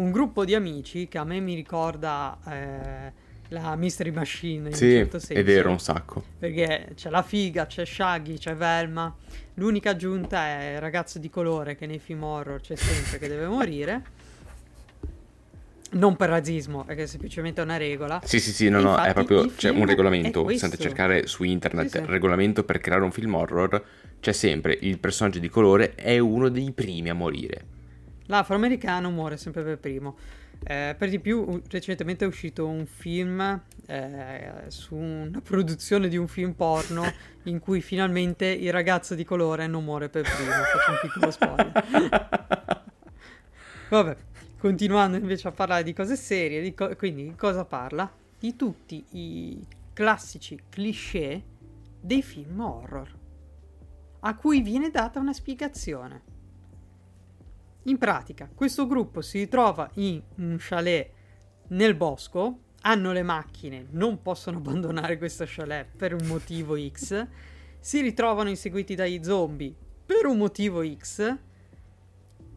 Un 0.00 0.10
gruppo 0.10 0.44
di 0.44 0.54
amici 0.54 1.08
che 1.08 1.18
a 1.18 1.24
me 1.24 1.40
mi 1.40 1.54
ricorda... 1.54 2.38
Eh, 2.46 3.28
la 3.50 3.74
Mystery 3.74 4.10
Machine 4.10 4.68
in 4.68 4.74
sì, 4.74 4.84
un 4.84 4.90
certo 4.92 5.18
senso. 5.18 5.34
è 5.34 5.44
vero, 5.44 5.70
un 5.70 5.80
sacco. 5.80 6.22
Perché 6.38 6.92
c'è 6.94 7.10
la 7.10 7.22
figa, 7.22 7.66
c'è 7.66 7.84
Shaggy, 7.84 8.38
c'è 8.38 8.54
Velma. 8.54 9.14
L'unica 9.54 9.90
aggiunta 9.90 10.46
è 10.46 10.74
il 10.74 10.80
ragazzo 10.80 11.18
di 11.18 11.28
colore 11.28 11.74
che 11.74 11.86
nei 11.86 11.98
film 11.98 12.22
horror 12.22 12.60
c'è 12.60 12.76
sempre 12.76 13.18
che 13.18 13.28
deve 13.28 13.46
morire. 13.46 14.02
Non 15.92 16.14
per 16.14 16.28
razzismo, 16.28 16.86
è 16.86 16.94
che 16.94 17.02
è 17.02 17.06
semplicemente 17.06 17.60
una 17.60 17.76
regola. 17.76 18.20
Sì, 18.24 18.38
sì, 18.38 18.52
sì, 18.52 18.68
no, 18.68 18.80
no, 18.80 18.96
è 18.96 19.12
proprio 19.12 19.52
c'è 19.52 19.70
un 19.70 19.84
regolamento. 19.84 20.48
Se 20.48 20.64
andate 20.64 20.80
a 20.82 20.86
cercare 20.86 21.26
su 21.26 21.42
internet 21.42 21.88
sì, 21.88 21.96
sì. 21.96 22.02
il 22.04 22.08
regolamento 22.08 22.62
per 22.62 22.78
creare 22.78 23.02
un 23.02 23.10
film 23.10 23.34
horror, 23.34 23.84
c'è 24.20 24.32
sempre 24.32 24.78
il 24.80 25.00
personaggio 25.00 25.40
di 25.40 25.48
colore 25.48 25.96
è 25.96 26.18
uno 26.18 26.48
dei 26.48 26.70
primi 26.70 27.08
a 27.08 27.14
morire. 27.14 27.78
L'afroamericano 28.30 29.10
muore 29.10 29.36
sempre 29.36 29.64
per 29.64 29.78
primo. 29.78 30.16
Eh, 30.62 30.94
per 30.96 31.08
di 31.08 31.18
più, 31.18 31.60
recentemente 31.68 32.24
è 32.24 32.28
uscito 32.28 32.68
un 32.68 32.86
film 32.86 33.60
eh, 33.86 34.52
su 34.68 34.94
una 34.94 35.40
produzione 35.40 36.06
di 36.06 36.16
un 36.16 36.28
film 36.28 36.52
porno 36.52 37.12
in 37.44 37.58
cui 37.58 37.80
finalmente 37.80 38.46
il 38.46 38.70
ragazzo 38.70 39.16
di 39.16 39.24
colore 39.24 39.66
non 39.66 39.82
muore 39.82 40.08
per 40.08 40.22
primo. 40.22 40.50
Faccio 40.50 40.90
un 40.92 40.98
piccolo 41.02 41.30
spoiler. 41.32 42.82
Vabbè, 43.90 44.16
continuando 44.58 45.16
invece 45.16 45.48
a 45.48 45.52
parlare 45.52 45.82
di 45.82 45.92
cose 45.92 46.14
serie, 46.14 46.62
di 46.62 46.72
co- 46.72 46.94
quindi 46.94 47.24
di 47.24 47.34
cosa 47.34 47.64
parla? 47.64 48.08
Di 48.38 48.54
tutti 48.54 49.04
i 49.10 49.66
classici 49.92 50.56
cliché 50.68 51.42
dei 52.00 52.22
film 52.22 52.60
horror, 52.60 53.08
a 54.20 54.36
cui 54.36 54.60
viene 54.60 54.90
data 54.90 55.18
una 55.18 55.32
spiegazione. 55.32 56.29
In 57.84 57.96
pratica, 57.96 58.48
questo 58.54 58.86
gruppo 58.86 59.22
si 59.22 59.38
ritrova 59.38 59.90
in 59.94 60.22
un 60.36 60.56
chalet 60.58 61.10
nel 61.68 61.94
bosco, 61.94 62.58
hanno 62.82 63.12
le 63.12 63.22
macchine, 63.22 63.86
non 63.90 64.20
possono 64.20 64.58
abbandonare 64.58 65.16
questo 65.16 65.44
chalet 65.46 65.86
per 65.96 66.12
un 66.12 66.26
motivo 66.26 66.76
X, 66.78 67.26
si 67.78 68.00
ritrovano 68.02 68.50
inseguiti 68.50 68.94
dagli 68.94 69.22
zombie 69.22 69.74
per 70.04 70.26
un 70.26 70.36
motivo 70.36 70.86
X, 70.86 71.36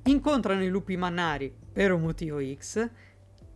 incontrano 0.03 0.63
i 0.63 0.67
lupi 0.67 0.97
mannari 0.97 1.55
per 1.71 1.93
un 1.93 2.01
motivo 2.01 2.39
X, 2.43 2.89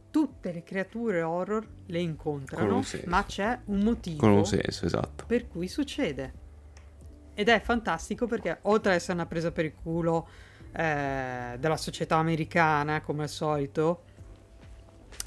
tutte 0.10 0.54
le 0.54 0.64
creature 0.64 1.22
horror 1.22 1.68
le 1.88 2.00
incontrano, 2.00 2.82
ma 3.06 3.26
c'è 3.26 3.60
un 3.66 3.80
motivo 3.80 4.20
Con 4.20 4.32
un 4.32 4.46
senso, 4.46 4.86
esatto. 4.86 5.26
per 5.26 5.48
cui 5.48 5.68
succede. 5.68 6.46
Ed 7.34 7.50
è 7.50 7.60
fantastico 7.60 8.26
perché 8.26 8.60
oltre 8.64 8.92
ad 8.92 8.98
essere 8.98 9.14
una 9.14 9.26
presa 9.26 9.52
per 9.52 9.66
il 9.66 9.76
culo 9.76 10.28
eh, 10.74 11.56
della 11.60 11.78
società 11.78 12.18
americana, 12.18 13.02
come 13.02 13.24
al 13.24 13.30
solito, 13.30 14.04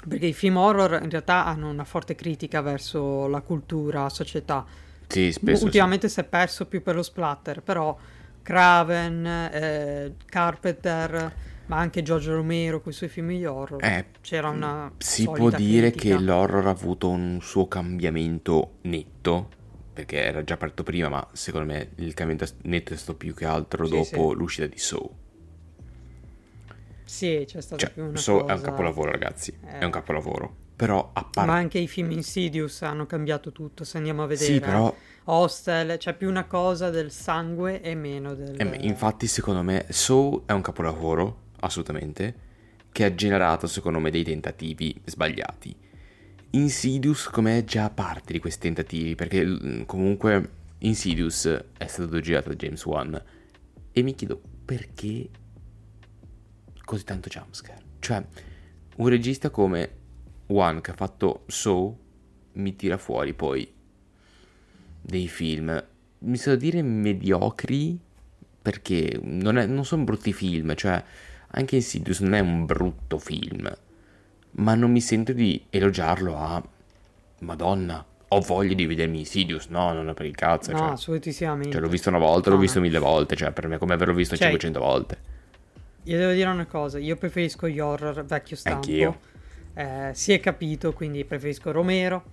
perché 0.07 0.27
i 0.27 0.33
film 0.33 0.57
horror 0.57 0.99
in 1.03 1.09
realtà 1.09 1.45
hanno 1.45 1.69
una 1.69 1.83
forte 1.83 2.15
critica 2.15 2.61
verso 2.61 3.27
la 3.27 3.41
cultura, 3.41 4.03
la 4.03 4.09
società. 4.09 4.65
Sì, 5.07 5.31
spesso. 5.31 5.65
Ultimamente 5.65 6.07
sì. 6.07 6.15
si 6.15 6.19
è 6.21 6.23
perso 6.23 6.67
più 6.67 6.81
per 6.81 6.95
lo 6.95 7.03
splatter, 7.03 7.61
però 7.61 7.97
Craven, 8.41 9.25
eh, 9.25 10.15
Carpenter, 10.25 11.33
ma 11.67 11.77
anche 11.77 12.01
Giorgio 12.01 12.33
Romero 12.33 12.81
con 12.81 12.91
i 12.91 12.95
suoi 12.95 13.09
film 13.09 13.27
di 13.29 13.45
horror. 13.45 13.83
Eh, 13.83 14.05
C'era 14.21 14.49
una 14.49 14.91
si 14.97 15.23
solita 15.23 15.37
può 15.37 15.49
dire 15.51 15.91
critica. 15.91 16.15
che 16.15 16.21
l'horror 16.21 16.65
ha 16.67 16.69
avuto 16.71 17.09
un 17.09 17.39
suo 17.41 17.67
cambiamento 17.67 18.77
netto, 18.83 19.49
perché 19.93 20.23
era 20.23 20.43
già 20.43 20.57
partito 20.57 20.83
prima, 20.83 21.09
ma 21.09 21.27
secondo 21.33 21.71
me 21.71 21.91
il 21.95 22.13
cambiamento 22.13 22.53
netto 22.63 22.93
è 22.93 22.97
stato 22.97 23.17
più 23.17 23.33
che 23.35 23.45
altro 23.45 23.85
Sì, 23.85 23.91
dopo 23.91 24.31
sì. 24.31 24.35
l'uscita 24.35 24.65
di 24.67 24.77
Saw. 24.77 25.19
Sì, 27.11 27.43
c'è 27.45 27.59
stata 27.59 27.83
Cioè, 27.85 27.91
più 27.91 28.05
una 28.05 28.17
Saw 28.17 28.39
cosa... 28.39 28.53
è 28.53 28.55
un 28.55 28.61
capolavoro, 28.63 29.11
ragazzi, 29.11 29.53
è 29.65 29.79
Eh. 29.81 29.85
un 29.85 29.91
capolavoro. 29.91 30.55
Però 30.77 31.11
a 31.11 31.23
parte... 31.25 31.45
Ma 31.45 31.57
anche 31.57 31.77
i 31.77 31.87
film 31.89 32.09
Insidious 32.11 32.83
hanno 32.83 33.05
cambiato 33.05 33.51
tutto, 33.51 33.83
se 33.83 33.97
andiamo 33.97 34.23
a 34.23 34.27
vedere. 34.27 34.53
Sì, 34.53 34.59
però 34.61 34.95
Hostel, 35.25 35.97
c'è 35.97 36.15
più 36.15 36.29
una 36.29 36.45
cosa 36.45 36.89
del 36.89 37.11
sangue 37.11 37.81
e 37.81 37.95
meno 37.95 38.33
del... 38.33 38.55
Eh, 38.57 38.77
infatti, 38.87 39.27
secondo 39.27 39.61
me, 39.61 39.87
Saw 39.89 40.43
è 40.45 40.53
un 40.53 40.61
capolavoro, 40.61 41.49
assolutamente, 41.59 42.33
che 42.93 43.03
ha 43.03 43.13
generato, 43.13 43.67
secondo 43.67 43.99
me, 43.99 44.09
dei 44.09 44.23
tentativi 44.23 44.99
sbagliati. 45.03 45.75
Insidious, 46.51 47.27
come 47.27 47.65
già 47.65 47.89
parte 47.89 48.31
di 48.31 48.39
questi 48.39 48.61
tentativi, 48.61 49.15
perché 49.15 49.83
comunque 49.85 50.49
Insidious 50.79 51.45
è 51.77 51.87
stato 51.87 52.21
girato 52.21 52.47
da 52.47 52.55
James 52.55 52.85
Wan, 52.85 53.21
e 53.91 54.01
mi 54.01 54.15
chiedo 54.15 54.41
perché 54.63 55.27
così 56.83 57.03
tanto 57.03 57.29
jumpscare. 57.29 57.81
Cioè, 57.99 58.23
un 58.97 59.07
regista 59.07 59.49
come 59.49 59.89
Wan 60.47 60.81
che 60.81 60.91
ha 60.91 60.95
fatto 60.95 61.43
Saw 61.47 61.97
mi 62.53 62.75
tira 62.75 62.97
fuori 62.97 63.33
poi 63.33 63.71
dei 65.01 65.27
film, 65.27 65.83
mi 66.19 66.37
so 66.37 66.55
dire 66.55 66.81
mediocri, 66.81 67.99
perché 68.61 69.19
non, 69.23 69.57
è- 69.57 69.65
non 69.65 69.85
sono 69.85 70.03
brutti 70.03 70.33
film, 70.33 70.75
cioè 70.75 71.03
anche 71.53 71.75
Insidious 71.77 72.19
non 72.19 72.33
è 72.33 72.39
un 72.39 72.65
brutto 72.65 73.17
film, 73.17 73.71
ma 74.51 74.75
non 74.75 74.91
mi 74.91 75.01
sento 75.01 75.33
di 75.33 75.65
elogiarlo 75.69 76.37
a 76.37 76.61
Madonna, 77.39 78.05
ho 78.27 78.39
voglia 78.41 78.73
di 78.75 78.85
vedermi 78.85 79.19
Insidious, 79.19 79.67
no, 79.67 79.91
non 79.93 80.09
è 80.09 80.13
per 80.13 80.25
il 80.27 80.35
cazzo, 80.35 80.71
No, 80.71 80.77
cioè, 80.77 80.87
assolutissimamente. 80.89 81.71
cioè, 81.71 81.81
l'ho 81.81 81.87
visto 81.89 82.09
una 82.09 82.19
volta, 82.19 82.49
l'ho 82.49 82.57
visto 82.57 82.79
mille 82.79 82.99
volte, 82.99 83.35
cioè 83.35 83.51
per 83.51 83.67
me 83.67 83.75
è 83.75 83.77
come 83.79 83.93
averlo 83.93 84.13
visto 84.13 84.35
Cioè, 84.35 84.47
500 84.49 84.79
volte. 84.79 85.39
Io 86.03 86.17
devo 86.17 86.31
dire 86.31 86.49
una 86.49 86.65
cosa, 86.65 86.97
io 86.97 87.15
preferisco 87.15 87.67
gli 87.67 87.79
horror 87.79 88.25
vecchio 88.25 88.55
stampo. 88.55 88.77
Anch'io. 88.77 89.19
Eh, 89.73 90.11
si 90.13 90.33
è 90.33 90.39
capito, 90.39 90.93
quindi 90.93 91.23
preferisco 91.25 91.71
Romero, 91.71 92.23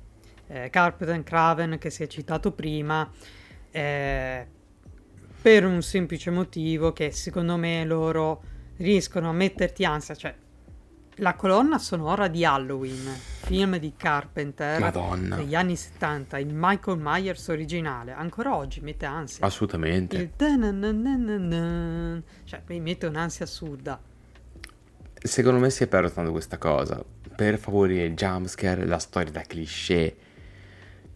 eh, 0.49 0.71
Carpenter, 0.71 1.23
Craven 1.23 1.79
che 1.79 1.91
si 1.91 2.03
è 2.03 2.07
citato 2.07 2.53
prima, 2.53 3.09
eh, 3.71 4.47
per 5.41 5.65
un 5.67 5.83
semplice 5.83 6.31
motivo 6.31 6.93
che 6.93 7.11
secondo 7.13 7.57
me 7.57 7.85
loro 7.85 8.43
riescono 8.79 9.29
a 9.29 9.33
metterti 9.33 9.85
ansia, 9.85 10.15
cioè 10.15 10.35
la 11.17 11.35
colonna 11.35 11.79
sonora 11.79 12.29
di 12.29 12.45
Halloween, 12.45 13.07
film 13.49 13.79
di 13.79 13.95
Carpenter 13.97 14.79
Madonna, 14.79 15.37
degli 15.37 15.55
anni 15.55 15.75
70, 15.75 16.39
il 16.39 16.51
Michael 16.53 16.99
Myers 17.01 17.49
originale, 17.49 18.13
ancora 18.13 18.55
oggi 18.55 18.81
mette 18.81 19.07
ansia. 19.07 19.45
assolutamente. 19.45 20.17
Il 20.17 20.31
cioè 22.45 22.63
mi 22.67 22.81
mette 22.81 23.07
un'ansia 23.07 23.47
assurda. 23.47 24.01
Secondo 25.21 25.59
me 25.59 25.71
si 25.71 25.83
è 25.83 25.87
perso 25.87 26.15
tanto 26.15 26.31
questa 26.31 26.59
cosa 26.59 27.03
per 27.35 27.59
favorire 27.59 28.05
il 28.05 28.15
jumpscare, 28.15 28.85
la 28.87 28.99
storia 28.99 29.33
da 29.33 29.43
cliché, 29.43 30.17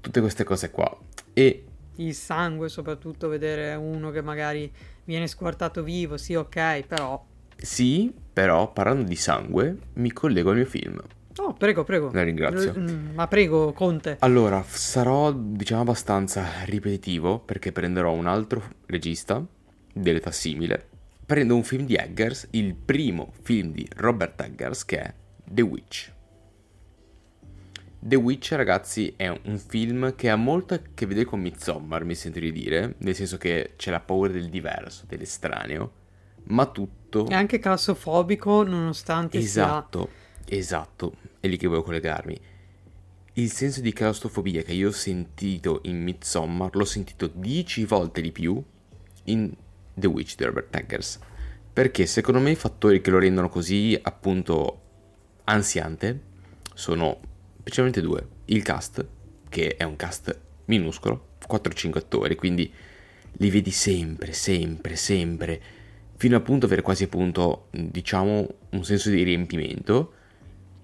tutte 0.01 0.21
queste 0.21 0.45
cose 0.45 0.71
qua. 0.71 0.97
E 1.33 1.65
Il 1.97 2.15
sangue, 2.15 2.69
soprattutto 2.69 3.29
vedere 3.29 3.75
uno 3.75 4.11
che 4.11 4.23
magari 4.23 4.73
viene 5.05 5.27
squartato 5.27 5.83
vivo, 5.83 6.17
sì, 6.17 6.35
ok, 6.35 6.87
però. 6.87 7.25
sì, 7.57 8.13
però 8.33 8.73
parlando 8.73 9.03
di 9.03 9.17
sangue, 9.17 9.77
mi 9.95 10.11
collego 10.13 10.51
al 10.51 10.57
mio 10.57 10.67
film. 10.67 11.01
Oh, 11.37 11.53
prego, 11.55 11.85
prego. 11.85 12.11
La 12.13 12.23
ringrazio. 12.23 12.75
Mm, 12.77 13.15
Ma 13.15 13.27
prego, 13.27 13.73
Conte. 13.73 14.17
Allora, 14.21 14.63
sarò 14.67 15.33
diciamo 15.33 15.83
abbastanza 15.83 16.65
ripetitivo 16.65 17.39
perché 17.39 17.73
prenderò 17.73 18.13
un 18.13 18.27
altro 18.27 18.63
regista 18.87 19.45
dell'età 19.93 20.31
simile. 20.31 20.89
Prendo 21.25 21.55
un 21.55 21.63
film 21.63 21.87
di 21.87 21.95
Eggers, 21.95 22.49
il 22.51 22.75
primo 22.75 23.33
film 23.43 23.73
di 23.73 23.89
Robert 23.97 24.41
Eggers 24.43 24.85
che 24.85 25.01
è 25.01 25.15
The 25.45 25.63
Witch. 25.63 26.13
The 28.05 28.17
Witch, 28.17 28.53
ragazzi, 28.53 29.15
è 29.17 29.29
un 29.29 29.59
film 29.59 30.17
che 30.17 30.29
ha 30.29 30.35
molto 30.35 30.75
a 30.75 30.81
che 30.93 31.07
vedere 31.07 31.25
con 31.25 31.41
Midsommar, 31.41 32.05
mi 32.05 32.17
sento 32.17 32.41
di 32.41 32.51
dire, 32.51 32.97
nel 32.99 33.15
senso 33.15 33.39
che 33.39 33.75
c'è 33.77 33.93
la 33.93 34.01
paura 34.01 34.33
del 34.33 34.49
diverso, 34.49 35.05
dell'estraneo, 35.07 35.93
ma 36.47 36.67
tutto 36.67 37.29
È 37.29 37.35
anche 37.35 37.61
claustrofobico, 37.61 38.65
nonostante 38.65 39.39
Esatto, 39.39 40.09
esatto, 40.47 41.15
è 41.41 41.49
lì 41.49 41.57
che 41.57 41.67
volevo 41.67 41.85
collegarmi. 41.85 42.41
Il 43.35 43.51
senso 43.51 43.81
di 43.81 43.93
claustrofobia 43.93 44.63
che 44.63 44.75
io 44.75 44.89
ho 44.89 44.93
sentito 44.93 45.81
in 45.85 46.03
Midsommar 46.03 46.77
l'ho 46.77 46.85
sentito 46.85 47.29
dieci 47.29 47.85
volte 47.85 48.21
di 48.21 48.31
più 48.31 48.63
in 49.25 49.51
The 49.95 50.07
Witch 50.07 50.37
di 50.37 50.45
Robert 50.45 50.75
Eggers. 50.77 51.19
Perché 51.73 52.05
secondo 52.05 52.41
me 52.41 52.51
i 52.51 52.57
fattori 52.57 53.01
che 53.01 53.11
lo 53.11 53.19
rendono 53.19 53.49
così 53.49 53.99
appunto 54.03 54.81
ansiante 55.45 56.21
sono 56.75 57.19
principalmente 57.63 58.03
due. 58.03 58.27
Il 58.47 58.63
cast, 58.63 59.07
che 59.49 59.77
è 59.77 59.85
un 59.85 59.97
cast 59.97 60.39
minuscolo, 60.67 61.29
4-5 61.49 61.97
attori, 61.97 62.35
quindi 62.35 62.71
li 63.37 63.51
vedi 63.51 63.71
sempre, 63.71 64.35
sempre, 64.35 64.97
sempre, 64.97 65.61
fino 66.17 66.37
appunto 66.37 66.65
a 66.65 66.69
avere 66.69 66.83
quasi 66.83 67.05
appunto, 67.05 67.69
diciamo, 67.71 68.47
un 68.71 68.85
senso 68.85 69.09
di 69.09 69.23
riempimento 69.23 70.15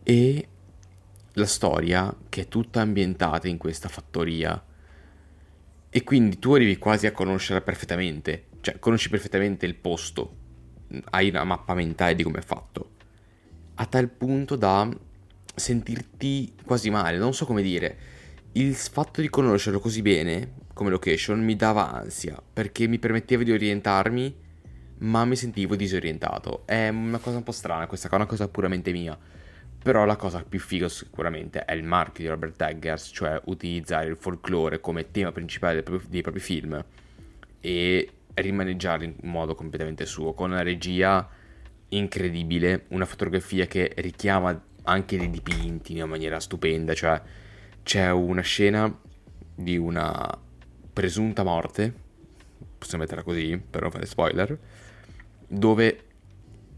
e 0.09 0.49
la 1.35 1.45
storia 1.45 2.17
che 2.31 2.41
è 2.41 2.49
tutta 2.49 2.81
ambientata 2.81 3.47
in 3.47 3.59
questa 3.59 3.91
fattoria 3.91 4.65
e 5.91 6.03
quindi 6.03 6.39
tu 6.39 6.55
arrivi 6.55 6.79
quasi 6.79 7.07
a 7.07 7.13
conoscerla 7.13 7.61
perfettamente, 7.61 8.47
cioè 8.63 8.79
conosci 8.79 9.11
perfettamente 9.11 9.67
il 9.67 9.75
posto, 9.75 10.37
hai 11.11 11.29
una 11.29 11.45
mappa 11.45 11.75
mentale 11.75 12.15
di 12.15 12.23
come 12.23 12.39
è 12.39 12.43
fatto, 12.43 12.93
a 13.75 13.85
tal 13.85 14.09
punto 14.09 14.57
da 14.57 14.89
sentirti 15.55 16.55
quasi 16.65 16.89
male, 16.89 17.19
non 17.19 17.35
so 17.35 17.45
come 17.45 17.61
dire. 17.61 17.99
Il 18.53 18.75
fatto 18.75 19.21
di 19.21 19.29
conoscerlo 19.29 19.79
così 19.79 20.01
bene 20.01 20.55
come 20.73 20.89
location 20.89 21.45
mi 21.45 21.55
dava 21.55 21.93
ansia 21.93 22.41
perché 22.51 22.87
mi 22.87 22.99
permetteva 22.99 23.43
di 23.43 23.53
orientarmi, 23.53 24.35
ma 25.01 25.27
mi 25.27 25.37
sentivo 25.37 25.77
disorientato. 25.77 26.63
È 26.65 26.89
una 26.89 27.19
cosa 27.19 27.37
un 27.37 27.43
po' 27.43 27.53
strana, 27.53 27.87
questa 27.87 28.09
è 28.09 28.15
una 28.15 28.25
cosa 28.25 28.49
puramente 28.49 28.91
mia. 28.91 29.37
Però 29.83 30.05
la 30.05 30.17
cosa 30.17 30.43
più 30.43 30.59
figa 30.59 30.89
sicuramente 30.89 31.65
è 31.65 31.73
il 31.73 31.85
marchio 31.85 32.25
di 32.25 32.31
Robert 32.31 32.61
Eggers, 32.61 33.11
cioè 33.13 33.41
utilizzare 33.47 34.07
il 34.07 34.17
folklore 34.17 34.81
come 34.81 35.11
tema 35.11 35.33
principale 35.33 35.75
dei 35.75 35.83
propri, 35.83 36.09
dei 36.09 36.21
propri 36.21 36.41
film 36.41 36.85
e 37.61 38.11
rimaneggiarlo 38.35 39.05
in 39.05 39.15
modo 39.23 39.55
completamente 39.55 40.05
suo, 40.05 40.35
con 40.35 40.51
una 40.51 40.63
regia 40.63 41.29
incredibile, 41.91 42.85
una 42.89 43.07
fotografia 43.07 43.67
che 43.67 43.93
richiama 43.97 44.61
anche 44.83 45.17
dei 45.17 45.31
dipinti 45.31 45.93
in 45.93 45.99
una 45.99 46.07
maniera 46.07 46.41
stupenda, 46.41 46.95
cioè 46.95 47.21
c'è 47.83 48.11
una 48.11 48.43
scena 48.43 48.95
di 49.55 49.77
una 49.77 50.39
presunta 50.93 51.43
morte, 51.43 51.93
possiamo 52.77 53.05
metterla 53.05 53.23
così 53.23 53.59
per 53.59 53.83
non 53.83 53.91
fare 53.91 54.07
spoiler, 54.07 54.59
dove 55.47 56.05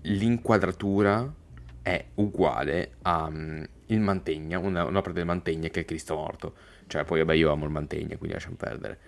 l'inquadratura 0.02 1.34
è 1.82 2.04
uguale 2.14 2.92
a 3.02 3.28
mm, 3.30 3.62
il 3.86 4.00
Mantegna, 4.00 4.58
una- 4.58 4.84
un'opera 4.84 5.14
del 5.14 5.24
Mantegna 5.26 5.68
che 5.68 5.80
è 5.80 5.84
Cristo 5.84 6.14
morto. 6.14 6.54
Cioè, 6.86 7.04
poi 7.04 7.20
vabbè, 7.20 7.34
io 7.34 7.50
amo 7.52 7.64
il 7.64 7.70
Mantegna, 7.70 8.16
quindi 8.16 8.32
lasciamo 8.32 8.56
perdere. 8.56 8.98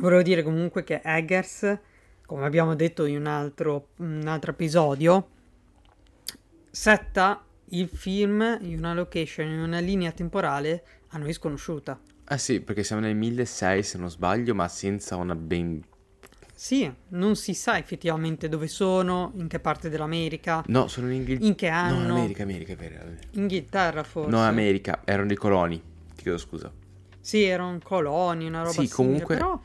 Volevo 0.00 0.22
dire 0.22 0.42
comunque 0.42 0.84
che 0.84 1.00
Eggers, 1.04 1.78
come 2.26 2.44
abbiamo 2.44 2.74
detto 2.74 3.04
in 3.04 3.16
un 3.16 3.26
altro, 3.26 3.88
un 3.96 4.26
altro 4.26 4.52
episodio, 4.52 5.28
setta 6.70 7.44
il 7.66 7.88
film 7.88 8.58
in 8.62 8.78
una 8.78 8.94
location, 8.94 9.48
in 9.48 9.60
una 9.60 9.78
linea 9.78 10.12
temporale 10.12 10.84
a 11.08 11.18
noi 11.18 11.32
sconosciuta. 11.32 12.00
Ah 12.24 12.38
sì, 12.38 12.60
perché 12.60 12.82
siamo 12.82 13.02
nel 13.02 13.16
1600 13.16 13.82
se 13.82 13.98
non 13.98 14.10
sbaglio, 14.10 14.54
ma 14.54 14.68
senza 14.68 15.16
una 15.16 15.34
ben... 15.34 15.82
Sì, 16.62 16.88
non 17.08 17.34
si 17.34 17.54
sa 17.54 17.76
effettivamente 17.76 18.48
dove 18.48 18.68
sono, 18.68 19.32
in 19.34 19.48
che 19.48 19.58
parte 19.58 19.88
dell'America, 19.88 20.62
No, 20.68 20.86
sono 20.86 21.08
in 21.08 21.14
Inghilterra. 21.14 21.48
in 21.48 21.54
che 21.56 21.68
No, 21.68 21.74
anno. 21.74 22.12
America, 22.12 22.44
America, 22.44 22.72
è 22.74 22.76
vero. 22.76 23.14
Inghilterra 23.32 24.04
forse. 24.04 24.30
No, 24.30 24.44
America, 24.44 25.00
erano 25.04 25.26
dei 25.26 25.34
coloni. 25.36 25.82
Ti 26.14 26.22
chiedo 26.22 26.38
scusa. 26.38 26.72
Sì, 27.20 27.42
erano 27.42 27.76
coloni, 27.82 28.46
una 28.46 28.60
roba 28.60 28.80
Sì, 28.80 28.86
simile, 28.86 29.24
comunque- 29.24 29.36
però 29.38 29.60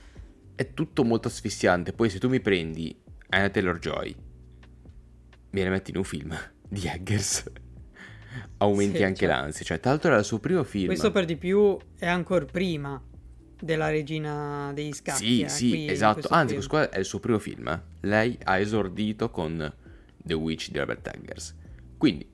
È 0.56 0.74
tutto 0.74 1.04
molto 1.04 1.28
asfissiante. 1.28 1.94
Poi 1.94 2.10
se 2.10 2.18
tu 2.18 2.30
mi 2.30 2.40
prendi 2.40 3.00
Anna 3.30 3.50
Taylor-Joy, 3.50 4.16
me 5.52 5.64
la 5.64 5.70
metti 5.70 5.92
in 5.92 5.98
un 5.98 6.04
film 6.04 6.36
di 6.68 6.82
Eggers, 6.88 7.44
aumenti 8.58 8.98
Sì, 8.98 9.04
anche 9.04 9.28
cioè. 9.28 9.28
l'ansia. 9.28 9.64
Cioè, 9.64 9.80
tra 9.80 9.92
l'altro 9.92 10.10
era 10.10 10.18
il 10.18 10.26
suo 10.26 10.40
primo 10.40 10.64
film. 10.64 10.88
questo 10.88 11.12
per 11.12 11.26
di 11.26 11.38
più 11.38 11.78
è 11.96 12.08
ancora 12.08 12.44
prima 12.46 13.00
della 13.60 13.89
regina 13.89 14.72
degli 14.74 14.93
scacchi. 14.93 15.26
Sì, 15.26 15.41
eh, 15.41 15.50
sì, 15.50 15.70
qui 15.70 15.88
esatto. 15.89 16.28
Anzi, 16.30 16.54
questo 16.54 16.70
qua 16.70 16.89
è 16.89 17.00
il 17.00 17.06
suo 17.06 17.20
primo 17.20 17.39
film. 17.39 17.82
Lei 18.02 18.38
ha 18.43 18.58
esordito 18.60 19.30
con 19.30 19.74
The 20.17 20.34
Witch 20.34 20.72
di 20.72 20.80
Robert 20.80 21.08
Eggers. 21.08 21.56
Quindi, 21.98 22.28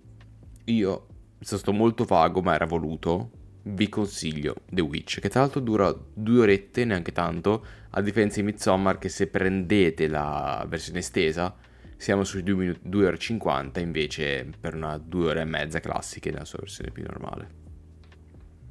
io, 0.65 1.07
sono 1.39 1.59
stato 1.59 1.71
molto 1.71 2.03
vago, 2.05 2.41
ma 2.41 2.53
era 2.53 2.65
voluto, 2.65 3.31
vi 3.63 3.87
consiglio 3.87 4.55
The 4.69 4.81
Witch, 4.81 5.19
che 5.19 5.29
tra 5.29 5.41
l'altro 5.41 5.61
dura 5.61 5.95
due 6.13 6.41
orette, 6.41 6.85
neanche 6.85 7.11
tanto, 7.11 7.65
a 7.91 8.01
differenza 8.01 8.39
di 8.39 8.47
Midsommar 8.47 8.97
che 8.97 9.09
se 9.09 9.27
prendete 9.27 10.07
la 10.07 10.65
versione 10.67 10.99
estesa 10.99 11.55
siamo 11.95 12.25
sui 12.25 12.43
2, 12.43 12.79
2 12.81 13.05
ore 13.05 13.15
e 13.15 13.19
50 13.19 13.79
invece 13.79 14.49
per 14.59 14.75
una 14.75 14.97
2 14.97 15.25
ore 15.25 15.41
e 15.41 15.45
mezza 15.45 15.79
classiche 15.79 16.31
nella 16.31 16.43
sua 16.43 16.59
versione 16.59 16.91
più 16.91 17.03
normale. 17.03 17.47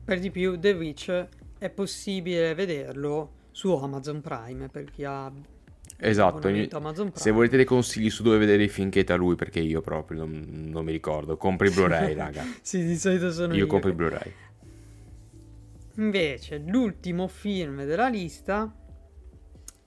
Per 0.05 0.19
di 0.19 0.31
più 0.31 0.59
The 0.59 0.73
Witch 0.73 1.29
è 1.63 1.71
possibile 1.71 2.55
vederlo 2.55 3.31
su 3.53 3.73
Amazon 3.73 4.21
Prime 4.21 4.69
per 4.69 4.91
chi 4.91 5.05
ha 5.05 5.31
Esatto, 6.05 6.39
abbonamento 6.39 6.77
Amazon 6.77 7.07
Prime. 7.11 7.21
se 7.21 7.31
volete 7.31 7.55
dei 7.57 7.65
consigli 7.65 8.11
su 8.11 8.25
dove 8.25 8.37
vedere 8.39 8.65
i 8.65 8.69
film 8.69 8.91
che 8.91 9.05
da 9.05 9.15
lui, 9.15 9.37
perché 9.37 9.61
io 9.61 9.81
proprio 9.81 10.19
non, 10.19 10.45
non 10.69 10.85
mi 10.85 10.91
ricordo, 10.91 11.37
compri 11.37 11.69
i 11.69 11.71
Blu-ray, 11.71 12.15
raga. 12.19 12.45
sì, 12.61 12.85
di 12.85 12.97
solito 12.97 13.31
sono 13.31 13.53
io. 13.53 13.61
Io 13.61 13.67
compro 13.69 13.91
i 13.91 13.93
che- 13.93 13.97
Blu-ray. 13.99 14.33
Invece, 15.97 16.61
l'ultimo 16.67 17.29
film 17.29 17.85
della 17.85 18.09
lista 18.09 18.75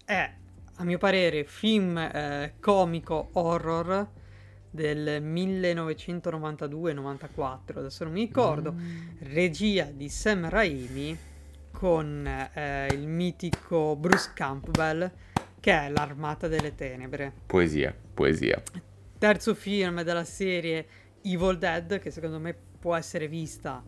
è, 0.06 0.34
a 0.76 0.84
mio 0.86 0.98
parere, 0.98 1.44
film 1.44 1.98
eh, 1.98 2.54
comico 2.62 3.30
horror 3.34 4.08
del 4.70 5.22
1992-94, 5.24 7.78
adesso 7.78 8.04
non 8.06 8.14
mi 8.14 8.22
ricordo, 8.22 8.74
regia 9.20 9.84
di 9.86 10.08
Sam 10.08 10.48
Raimi 10.48 11.18
con 11.86 12.26
eh, 12.26 12.88
il 12.94 13.08
mitico 13.08 13.96
Bruce 13.96 14.32
Campbell 14.34 15.12
che 15.60 15.72
è 15.72 15.90
L'Armata 15.90 16.48
delle 16.48 16.74
Tenebre. 16.74 17.32
Poesia, 17.46 17.96
poesia. 18.12 18.60
Terzo 19.20 19.54
film 19.54 20.02
della 20.02 20.24
serie 20.24 20.88
Evil 21.22 21.60
Dead 21.60 22.00
che 22.00 22.10
secondo 22.10 22.40
me 22.40 22.56
può 22.80 22.96
essere 22.96 23.28
vista 23.28 23.84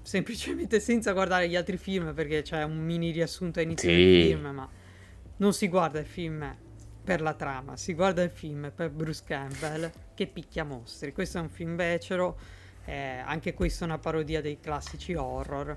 semplicemente 0.00 0.80
senza 0.80 1.12
guardare 1.12 1.46
gli 1.46 1.56
altri 1.56 1.76
film 1.76 2.14
perché 2.14 2.40
c'è 2.40 2.62
un 2.62 2.78
mini 2.78 3.10
riassunto 3.10 3.58
a 3.58 3.62
inizio 3.64 3.90
Sì. 3.90 3.96
del 3.96 4.22
film, 4.24 4.46
ma 4.54 4.66
non 5.36 5.52
si 5.52 5.68
guarda 5.68 5.98
il 5.98 6.06
film 6.06 6.56
per 7.04 7.20
la 7.20 7.34
trama, 7.34 7.76
si 7.76 7.92
guarda 7.92 8.22
il 8.22 8.30
film 8.30 8.72
per 8.74 8.88
Bruce 8.88 9.24
Campbell 9.26 9.90
che 10.14 10.26
picchia 10.26 10.64
mostri. 10.64 11.12
Questo 11.12 11.36
è 11.36 11.42
un 11.42 11.50
film 11.50 11.76
becero, 11.76 12.38
eh, 12.86 13.18
anche 13.22 13.52
questo 13.52 13.84
è 13.84 13.86
una 13.88 13.98
parodia 13.98 14.40
dei 14.40 14.58
classici 14.58 15.12
horror. 15.12 15.76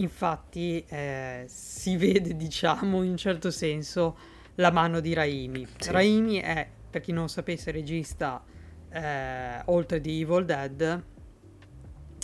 Infatti 0.00 0.82
eh, 0.88 1.44
si 1.46 1.96
vede, 1.96 2.34
diciamo, 2.36 3.02
in 3.02 3.10
un 3.10 3.16
certo 3.16 3.50
senso 3.50 4.16
la 4.56 4.70
mano 4.70 5.00
di 5.00 5.12
Raimi. 5.14 5.66
Sì. 5.78 5.90
Raimi 5.90 6.36
è, 6.38 6.66
per 6.90 7.00
chi 7.00 7.12
non 7.12 7.28
sapesse, 7.28 7.70
regista 7.70 8.42
eh, 8.90 9.62
oltre 9.66 10.00
di 10.00 10.20
Evil 10.22 10.44
Dead 10.44 11.02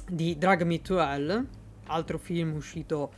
di 0.08 0.36
Drag 0.38 0.62
Me 0.62 0.80
to 0.82 1.00
Hell, 1.00 1.46
altro 1.86 2.18
film 2.18 2.54
uscito 2.54 3.12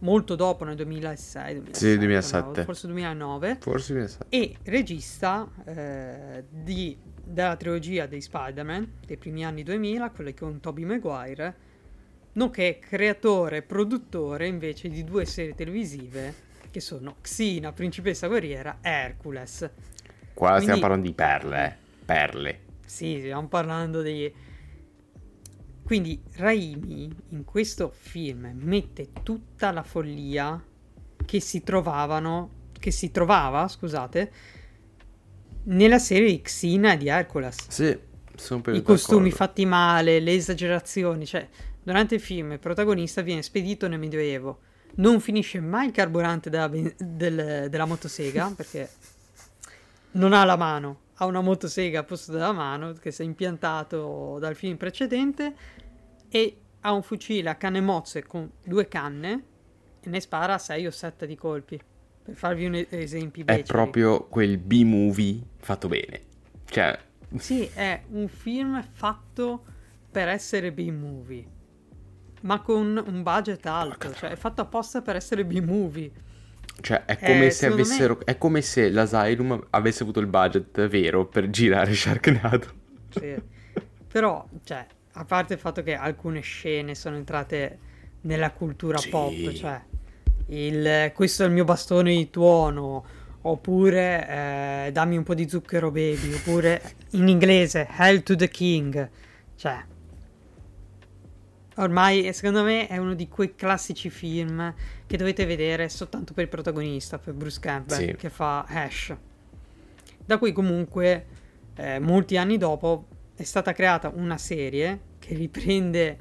molto 0.00 0.36
dopo 0.36 0.64
nel 0.64 0.76
2006, 0.76 1.54
2007, 1.54 1.78
Sì, 1.92 1.96
2007. 1.98 2.58
no, 2.60 2.64
forse 2.64 2.86
2009 2.86 3.56
Forse 3.60 3.94
mi 3.94 4.06
sa. 4.06 4.18
e 4.28 4.56
regista 4.64 5.48
eh, 5.64 6.44
di- 6.48 6.96
della 7.24 7.56
trilogia 7.56 8.06
dei 8.06 8.20
Spider-Man 8.20 8.92
dei 9.06 9.16
primi 9.16 9.44
anni 9.44 9.62
2000, 9.64 10.10
quelle 10.10 10.34
con 10.34 10.60
Tobey 10.60 10.84
Maguire, 10.84 11.56
nonché 12.38 12.78
creatore 12.78 13.58
e 13.58 13.62
produttore 13.62 14.46
invece 14.46 14.88
di 14.88 15.02
due 15.02 15.24
serie 15.24 15.54
televisive 15.54 16.46
che 16.70 16.80
sono 16.80 17.16
Xena, 17.20 17.72
Principessa 17.72 18.28
Guerriera 18.28 18.78
e 18.80 18.88
Hercules. 18.88 19.68
Qua 20.34 20.48
Quindi- 20.50 20.62
stiamo 20.62 20.80
parlando 20.80 21.06
di 21.06 21.14
perle, 21.14 21.66
eh. 21.66 21.74
Perle. 22.04 22.60
Sì, 22.86 23.16
stiamo 23.18 23.48
parlando 23.48 24.02
di... 24.02 24.32
Quindi 25.82 26.22
Raimi 26.36 27.10
in 27.30 27.44
questo 27.44 27.90
film 27.94 28.50
mette 28.54 29.08
tutta 29.22 29.72
la 29.72 29.82
follia 29.82 30.62
che 31.24 31.40
si 31.40 31.62
trovavano, 31.62 32.66
che 32.78 32.90
si 32.90 33.10
trovava, 33.10 33.66
scusate, 33.66 34.32
nella 35.64 35.98
serie 35.98 36.28
di 36.28 36.40
Xena 36.40 36.92
e 36.92 36.96
di 36.98 37.08
Hercules. 37.08 37.68
Sì, 37.68 37.98
sono 38.36 38.62
I 38.66 38.82
costumi 38.82 39.30
fatti 39.30 39.66
male, 39.66 40.20
le 40.20 40.34
esagerazioni, 40.34 41.26
cioè 41.26 41.48
durante 41.88 42.16
il 42.16 42.20
film 42.20 42.52
il 42.52 42.58
protagonista 42.58 43.22
viene 43.22 43.40
spedito 43.40 43.88
nel 43.88 43.98
Medioevo. 43.98 44.58
Non 44.96 45.20
finisce 45.20 45.58
mai 45.58 45.86
il 45.86 45.92
carburante 45.92 46.50
della, 46.50 46.68
ben- 46.68 46.94
del- 46.98 47.68
della 47.70 47.86
motosega 47.86 48.52
perché 48.54 48.90
non 50.12 50.34
ha 50.34 50.44
la 50.44 50.56
mano, 50.56 51.00
ha 51.14 51.24
una 51.24 51.40
motosega 51.40 52.00
a 52.00 52.04
posto 52.04 52.32
della 52.32 52.52
mano 52.52 52.92
che 52.92 53.10
si 53.10 53.22
è 53.22 53.24
impiantato 53.24 54.36
dal 54.38 54.54
film 54.54 54.76
precedente 54.76 55.54
e 56.28 56.58
ha 56.80 56.92
un 56.92 57.02
fucile 57.02 57.48
a 57.48 57.54
canne 57.54 57.80
mozze 57.80 58.22
con 58.22 58.50
due 58.62 58.86
canne 58.86 59.42
e 60.02 60.10
ne 60.10 60.20
spara 60.20 60.58
6 60.58 60.86
o 60.86 60.90
7 60.90 61.26
di 61.26 61.36
colpi. 61.36 61.80
Per 62.22 62.34
farvi 62.34 62.66
un 62.66 62.74
e- 62.74 62.86
esempi 62.90 63.44
È 63.46 63.62
proprio 63.62 64.24
quel 64.24 64.58
B-movie 64.58 65.40
fatto 65.56 65.88
bene. 65.88 66.20
Cioè, 66.66 66.98
Sì, 67.38 67.64
è 67.72 68.02
un 68.10 68.28
film 68.28 68.82
fatto 68.92 69.64
per 70.10 70.28
essere 70.28 70.70
B-movie, 70.72 71.56
ma 72.42 72.60
con 72.60 73.02
un 73.06 73.22
budget 73.22 73.64
alto, 73.66 74.12
cioè 74.14 74.30
è 74.30 74.36
fatto 74.36 74.60
apposta 74.60 75.00
per 75.02 75.16
essere 75.16 75.44
B-movie. 75.44 76.10
cioè 76.80 77.04
è 77.04 77.18
come 77.18 77.46
Eh, 77.46 77.50
se 77.50 77.56
secondo 77.56 77.82
me- 77.82 77.88
avessero... 77.88 78.18
È 78.24 78.38
come 78.38 78.60
se 78.62 78.90
l'Asylum 78.90 79.66
avesse 79.70 80.02
avuto 80.02 80.20
il 80.20 80.26
budget 80.26 80.86
vero 80.88 81.26
per 81.26 81.50
girare 81.50 81.92
Sharknado. 81.94 82.66
Sì. 83.10 83.34
Però, 84.10 84.46
cioè, 84.64 84.86
a 85.14 85.24
parte 85.24 85.54
il 85.54 85.58
fatto 85.60 85.82
che 85.82 85.94
alcune 85.94 86.40
scene 86.40 86.94
sono 86.94 87.16
entrate 87.16 87.78
nella 88.22 88.50
cultura 88.52 88.98
Sì. 88.98 89.08
pop, 89.08 89.52
cioè 89.52 89.80
il 90.50 91.12
questo 91.14 91.42
è 91.42 91.46
il 91.46 91.52
mio 91.52 91.64
bastone 91.64 92.14
di 92.14 92.30
tuono, 92.30 93.04
oppure 93.42 94.86
eh, 94.86 94.92
dammi 94.92 95.16
un 95.16 95.22
po' 95.24 95.34
di 95.34 95.48
zucchero 95.48 95.90
baby, 95.90 96.32
oppure 96.32 96.80
in 97.10 97.28
inglese 97.28 97.86
Hell 97.98 98.22
to 98.22 98.34
the 98.34 98.48
King, 98.48 99.10
cioè 99.56 99.76
ormai 101.78 102.26
eh, 102.26 102.32
secondo 102.32 102.62
me 102.62 102.86
è 102.86 102.96
uno 102.98 103.14
di 103.14 103.28
quei 103.28 103.54
classici 103.54 104.10
film 104.10 104.72
che 105.06 105.16
dovete 105.16 105.46
vedere 105.46 105.88
soltanto 105.88 106.32
per 106.34 106.44
il 106.44 106.50
protagonista, 106.50 107.18
per 107.18 107.34
Bruce 107.34 107.58
Campbell, 107.60 107.98
Sì. 108.10 108.14
che 108.16 108.30
fa 108.30 108.64
Ash. 108.64 109.14
Da 110.24 110.38
cui 110.38 110.52
comunque 110.52 111.26
eh, 111.76 111.98
molti 111.98 112.36
anni 112.36 112.58
dopo 112.58 113.06
è 113.34 113.42
stata 113.44 113.72
creata 113.72 114.10
una 114.14 114.36
serie 114.38 115.00
che 115.18 115.34
riprende 115.34 116.18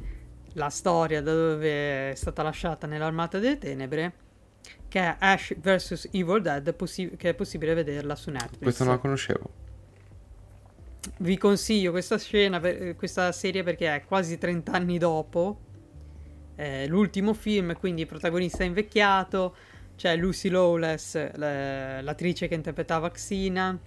la 0.53 0.69
storia 0.69 1.21
da 1.21 1.33
dove 1.33 2.11
è 2.11 2.15
stata 2.15 2.41
lasciata 2.43 2.87
nell'Armata 2.87 3.37
delle 3.39 3.57
Tenebre, 3.57 4.13
che 4.87 4.99
è 4.99 5.15
Ash 5.19 5.53
vs 5.59 6.09
Evil 6.11 6.41
Dead, 6.41 6.73
possi- 6.73 7.11
che 7.17 7.29
è 7.29 7.33
possibile 7.33 7.73
vederla 7.73 8.15
su 8.15 8.29
Netflix. 8.31 8.59
Questo 8.61 8.83
non 8.85 8.93
la 8.93 8.99
conoscevo. 8.99 9.49
Vi 11.17 11.37
consiglio 11.37 11.91
questa 11.91 12.17
scena, 12.17 12.59
eh, 12.61 12.95
questa 12.95 13.31
serie 13.31 13.63
perché 13.63 13.93
è 13.95 14.03
quasi 14.05 14.37
30 14.37 14.71
anni 14.71 14.97
dopo 14.97 15.59
eh, 16.55 16.87
l'ultimo 16.87 17.33
film, 17.33 17.77
quindi 17.77 18.01
il 18.01 18.07
protagonista 18.07 18.63
è 18.63 18.65
invecchiato, 18.65 19.55
c'è 19.95 20.15
Lucy 20.15 20.49
Lawless, 20.49 21.35
la- 21.35 22.01
l'attrice 22.01 22.47
che 22.47 22.55
interpretava 22.55 23.09
Xena, 23.11 23.77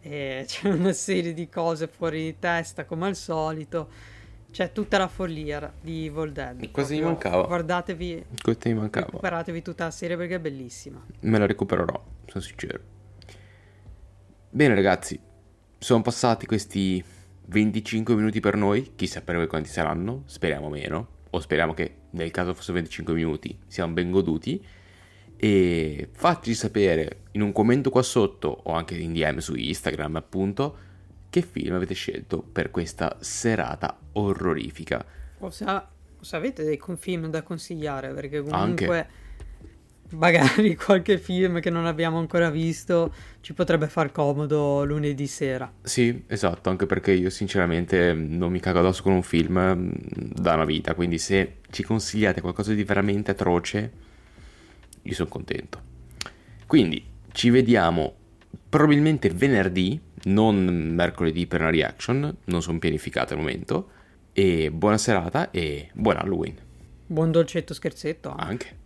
e 0.00 0.44
c'è 0.46 0.68
una 0.68 0.92
serie 0.92 1.34
di 1.34 1.48
cose 1.48 1.88
fuori 1.88 2.22
di 2.22 2.38
testa 2.38 2.84
come 2.84 3.06
al 3.08 3.16
solito, 3.16 3.88
c'è 4.52 4.70
tutta 4.72 4.96
la 4.96 5.08
follia 5.08 5.72
di 5.80 6.06
Evil 6.06 6.32
Dead. 6.32 6.70
Cosa 6.70 6.92
mi 6.94 7.00
Proprio 7.00 7.06
mancava? 7.06 7.46
Guardatevi, 7.46 8.24
mi 8.64 8.74
mancava. 8.74 9.06
recuperatevi 9.06 9.62
tutta 9.62 9.84
la 9.84 9.90
serie 9.90 10.16
perché 10.16 10.36
è 10.36 10.40
bellissima. 10.40 11.04
Me 11.20 11.38
la 11.38 11.46
recupererò, 11.46 12.00
sono 12.26 12.42
sincero. 12.44 12.80
Bene 14.48 14.74
ragazzi, 14.74 15.18
sono 15.86 16.02
passati 16.02 16.46
questi 16.46 17.00
25 17.44 18.16
minuti 18.16 18.40
per 18.40 18.56
noi, 18.56 18.94
chissà 18.96 19.20
per 19.20 19.36
voi 19.36 19.46
quanti 19.46 19.68
saranno, 19.68 20.24
speriamo 20.26 20.68
meno, 20.68 21.06
o 21.30 21.38
speriamo 21.38 21.74
che 21.74 21.94
nel 22.10 22.32
caso 22.32 22.54
fossero 22.54 22.72
25 22.78 23.14
minuti 23.14 23.56
siamo 23.68 23.92
ben 23.92 24.10
goduti. 24.10 24.60
E 25.36 26.08
facci 26.10 26.54
sapere 26.54 27.26
in 27.32 27.42
un 27.42 27.52
commento 27.52 27.90
qua 27.90 28.02
sotto 28.02 28.62
o 28.64 28.72
anche 28.72 28.96
in 28.96 29.12
DM 29.12 29.38
su 29.38 29.54
Instagram 29.54 30.16
appunto 30.16 30.76
che 31.30 31.42
film 31.42 31.76
avete 31.76 31.94
scelto 31.94 32.42
per 32.42 32.72
questa 32.72 33.18
serata 33.20 33.96
orrorifica. 34.14 35.04
O 35.38 35.50
se, 35.50 35.64
o 35.66 35.84
se 36.20 36.34
avete 36.34 36.64
dei 36.64 36.80
film 36.96 37.28
da 37.28 37.44
consigliare, 37.44 38.12
perché 38.12 38.42
Anche. 38.48 38.86
Magari 40.10 40.74
qualche 40.76 41.18
film 41.18 41.60
che 41.60 41.70
non 41.70 41.86
abbiamo 41.86 42.18
ancora 42.18 42.50
visto 42.50 43.12
ci 43.40 43.52
potrebbe 43.54 43.88
far 43.88 44.12
comodo 44.12 44.84
lunedì 44.84 45.26
sera. 45.26 45.72
Sì, 45.82 46.24
esatto, 46.26 46.70
anche 46.70 46.86
perché 46.86 47.12
io 47.12 47.30
sinceramente 47.30 48.12
non 48.12 48.50
mi 48.50 48.60
cago 48.60 48.80
addosso 48.80 49.02
con 49.02 49.12
un 49.12 49.22
film 49.22 49.58
mm, 49.58 49.90
da 50.34 50.54
una 50.54 50.64
vita, 50.64 50.94
quindi 50.94 51.18
se 51.18 51.58
ci 51.70 51.82
consigliate 51.82 52.40
qualcosa 52.40 52.72
di 52.72 52.84
veramente 52.84 53.32
atroce, 53.32 53.92
io 55.02 55.14
sono 55.14 55.28
contento. 55.28 55.82
Quindi 56.66 57.04
ci 57.32 57.50
vediamo 57.50 58.14
probabilmente 58.68 59.30
venerdì, 59.30 60.00
non 60.24 60.92
mercoledì 60.94 61.46
per 61.46 61.60
una 61.60 61.70
reaction, 61.70 62.36
non 62.44 62.62
sono 62.62 62.78
pianificate 62.78 63.34
al 63.34 63.40
momento. 63.40 63.90
E 64.32 64.70
buona 64.70 64.98
serata 64.98 65.50
e 65.50 65.88
buon 65.94 66.16
Halloween. 66.16 66.56
Buon 67.06 67.30
dolcetto 67.30 67.72
scherzetto. 67.72 68.34
Anche. 68.36 68.84